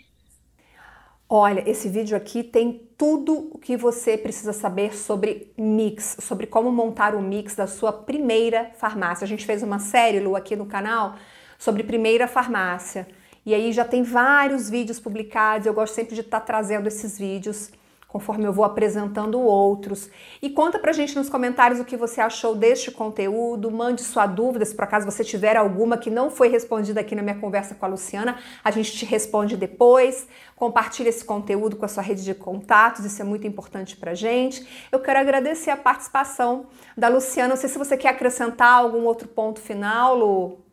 Olha, 1.26 1.68
esse 1.68 1.88
vídeo 1.88 2.14
aqui 2.14 2.42
tem 2.42 2.86
tudo 2.98 3.48
o 3.50 3.58
que 3.58 3.78
você 3.78 4.18
precisa 4.18 4.52
saber 4.52 4.94
sobre 4.94 5.54
mix, 5.56 6.18
sobre 6.20 6.46
como 6.46 6.70
montar 6.70 7.14
o 7.14 7.22
mix 7.22 7.54
da 7.54 7.66
sua 7.66 7.94
primeira 7.94 8.72
farmácia. 8.74 9.24
A 9.24 9.28
gente 9.28 9.46
fez 9.46 9.62
uma 9.62 9.78
série, 9.78 10.20
Lu, 10.20 10.36
aqui 10.36 10.54
no 10.54 10.66
canal 10.66 11.16
sobre 11.58 11.82
primeira 11.82 12.28
farmácia. 12.28 13.08
E 13.46 13.54
aí 13.54 13.72
já 13.72 13.84
tem 13.84 14.02
vários 14.02 14.68
vídeos 14.68 14.98
publicados, 14.98 15.66
eu 15.66 15.72
gosto 15.72 15.94
sempre 15.94 16.16
de 16.16 16.20
estar 16.20 16.40
tá 16.40 16.46
trazendo 16.46 16.88
esses 16.88 17.16
vídeos 17.16 17.70
conforme 18.08 18.46
eu 18.46 18.52
vou 18.52 18.64
apresentando 18.64 19.38
outros. 19.38 20.08
E 20.40 20.48
conta 20.48 20.78
pra 20.78 20.92
gente 20.92 21.14
nos 21.14 21.28
comentários 21.28 21.78
o 21.78 21.84
que 21.84 21.98
você 21.98 22.20
achou 22.20 22.54
deste 22.54 22.90
conteúdo, 22.90 23.70
mande 23.70 24.02
sua 24.02 24.26
dúvida, 24.26 24.64
se 24.64 24.74
por 24.74 24.84
acaso 24.84 25.04
você 25.04 25.22
tiver 25.22 25.54
alguma 25.54 25.98
que 25.98 26.08
não 26.08 26.30
foi 26.30 26.48
respondida 26.48 27.00
aqui 27.00 27.14
na 27.14 27.20
minha 27.22 27.38
conversa 27.38 27.74
com 27.74 27.84
a 27.84 27.88
Luciana, 27.88 28.38
a 28.64 28.70
gente 28.70 28.92
te 28.92 29.04
responde 29.04 29.54
depois. 29.54 30.26
Compartilhe 30.56 31.10
esse 31.10 31.24
conteúdo 31.24 31.76
com 31.76 31.84
a 31.84 31.88
sua 31.88 32.02
rede 32.02 32.24
de 32.24 32.34
contatos, 32.34 33.04
isso 33.04 33.20
é 33.20 33.24
muito 33.24 33.46
importante 33.46 33.96
pra 33.96 34.14
gente. 34.14 34.66
Eu 34.90 35.00
quero 35.00 35.20
agradecer 35.20 35.70
a 35.70 35.76
participação 35.76 36.66
da 36.96 37.08
Luciana. 37.08 37.50
Não 37.50 37.56
sei 37.56 37.68
se 37.68 37.76
você 37.76 37.98
quer 37.98 38.08
acrescentar 38.08 38.72
algum 38.72 39.04
outro 39.04 39.28
ponto 39.28 39.60
final, 39.60 40.16
Lu. 40.16 40.65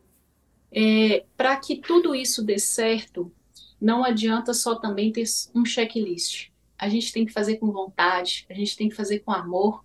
É, 0.74 1.24
Para 1.36 1.56
que 1.56 1.76
tudo 1.76 2.14
isso 2.14 2.42
dê 2.42 2.58
certo, 2.58 3.32
não 3.80 4.04
adianta 4.04 4.52
só 4.52 4.74
também 4.74 5.12
ter 5.12 5.24
um 5.54 5.64
checklist 5.64 6.48
a 6.78 6.88
gente 6.88 7.12
tem 7.12 7.24
que 7.24 7.32
fazer 7.32 7.56
com 7.56 7.70
vontade, 7.70 8.46
a 8.50 8.54
gente 8.54 8.76
tem 8.76 8.88
que 8.88 8.94
fazer 8.94 9.20
com 9.20 9.32
amor. 9.32 9.84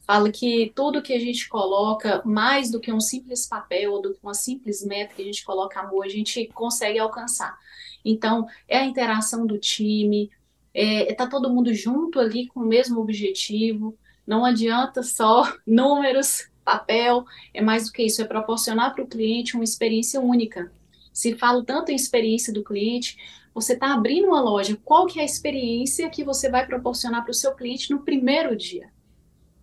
Fala 0.00 0.30
que 0.30 0.72
tudo 0.74 1.02
que 1.02 1.12
a 1.12 1.18
gente 1.18 1.48
coloca, 1.48 2.20
mais 2.24 2.70
do 2.70 2.80
que 2.80 2.92
um 2.92 3.00
simples 3.00 3.46
papel, 3.46 3.92
ou 3.92 4.02
do 4.02 4.12
que 4.12 4.18
uma 4.22 4.34
simples 4.34 4.84
meta 4.84 5.14
que 5.14 5.22
a 5.22 5.24
gente 5.24 5.44
coloca 5.44 5.80
amor, 5.80 6.04
a 6.04 6.08
gente 6.08 6.46
consegue 6.48 6.98
alcançar. 6.98 7.56
Então, 8.04 8.46
é 8.66 8.78
a 8.78 8.84
interação 8.84 9.46
do 9.46 9.56
time, 9.58 10.30
é, 10.74 11.12
tá 11.14 11.26
todo 11.26 11.50
mundo 11.50 11.72
junto 11.72 12.18
ali 12.18 12.46
com 12.48 12.60
o 12.60 12.66
mesmo 12.66 13.00
objetivo. 13.00 13.96
Não 14.26 14.44
adianta 14.44 15.02
só 15.02 15.44
números, 15.66 16.49
papel, 16.70 17.24
é 17.52 17.60
mais 17.60 17.86
do 17.86 17.92
que 17.92 18.02
isso, 18.02 18.22
é 18.22 18.24
proporcionar 18.24 18.94
para 18.94 19.02
o 19.02 19.06
cliente 19.06 19.54
uma 19.54 19.64
experiência 19.64 20.20
única. 20.20 20.72
Se 21.12 21.34
falo 21.34 21.64
tanto 21.64 21.90
em 21.90 21.96
experiência 21.96 22.52
do 22.52 22.62
cliente, 22.62 23.18
você 23.52 23.72
está 23.72 23.92
abrindo 23.92 24.28
uma 24.28 24.40
loja, 24.40 24.78
qual 24.84 25.06
que 25.06 25.18
é 25.18 25.22
a 25.22 25.24
experiência 25.24 26.08
que 26.08 26.22
você 26.22 26.48
vai 26.48 26.64
proporcionar 26.66 27.22
para 27.22 27.32
o 27.32 27.34
seu 27.34 27.54
cliente 27.54 27.90
no 27.90 28.00
primeiro 28.00 28.56
dia? 28.56 28.88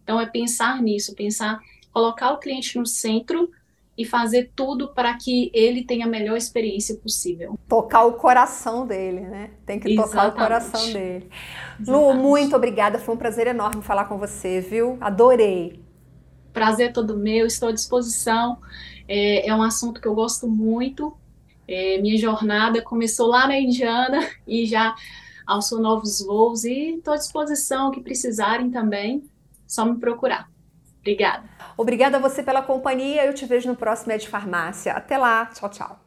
Então 0.03 0.19
é 0.19 0.25
pensar 0.25 0.81
nisso, 0.81 1.15
pensar, 1.15 1.59
colocar 1.91 2.31
o 2.33 2.37
cliente 2.37 2.77
no 2.77 2.85
centro 2.85 3.49
e 3.97 4.05
fazer 4.05 4.51
tudo 4.55 4.89
para 4.89 5.15
que 5.15 5.49
ele 5.53 5.83
tenha 5.83 6.05
a 6.05 6.09
melhor 6.09 6.37
experiência 6.37 6.95
possível. 6.97 7.57
Tocar 7.67 8.05
o 8.05 8.13
coração 8.13 8.85
dele, 8.85 9.21
né? 9.21 9.49
Tem 9.65 9.79
que 9.79 9.89
Exatamente. 9.89 10.11
tocar 10.11 10.27
o 10.27 10.31
coração 10.33 10.85
dele. 10.93 11.29
Exatamente. 11.79 11.89
Lu, 11.89 12.13
muito 12.13 12.55
obrigada, 12.55 12.99
foi 12.99 13.15
um 13.15 13.17
prazer 13.17 13.47
enorme 13.47 13.81
falar 13.81 14.05
com 14.05 14.17
você, 14.17 14.61
viu? 14.61 14.97
Adorei. 15.01 15.86
Prazer 16.57 16.93
todo 16.93 17.17
meu, 17.17 17.45
estou 17.45 17.69
à 17.69 17.71
disposição. 17.71 18.57
É, 19.07 19.47
é 19.47 19.55
um 19.55 19.61
assunto 19.61 20.01
que 20.01 20.07
eu 20.07 20.15
gosto 20.15 20.47
muito 20.47 21.15
é, 21.67 21.99
minha 21.99 22.17
jornada 22.17 22.81
começou 22.81 23.27
lá 23.27 23.47
na 23.47 23.59
Indiana 23.59 24.25
e 24.47 24.65
já 24.65 24.95
alçou 25.45 25.79
novos 25.79 26.21
voos 26.21 26.63
e 26.63 26.95
estou 26.95 27.13
à 27.13 27.17
disposição, 27.17 27.91
que 27.91 27.99
precisarem 27.99 28.71
também, 28.71 29.23
só 29.67 29.85
me 29.85 29.99
procurar. 29.99 30.49
Obrigada. 31.01 31.43
Obrigada 31.77 32.17
a 32.17 32.19
você 32.19 32.41
pela 32.41 32.61
companhia. 32.61 33.25
Eu 33.25 33.33
te 33.33 33.45
vejo 33.45 33.69
no 33.69 33.75
próximo 33.75 34.11
Ed 34.11 34.27
Farmácia. 34.27 34.93
Até 34.93 35.17
lá. 35.17 35.45
Tchau, 35.45 35.69
tchau. 35.69 36.06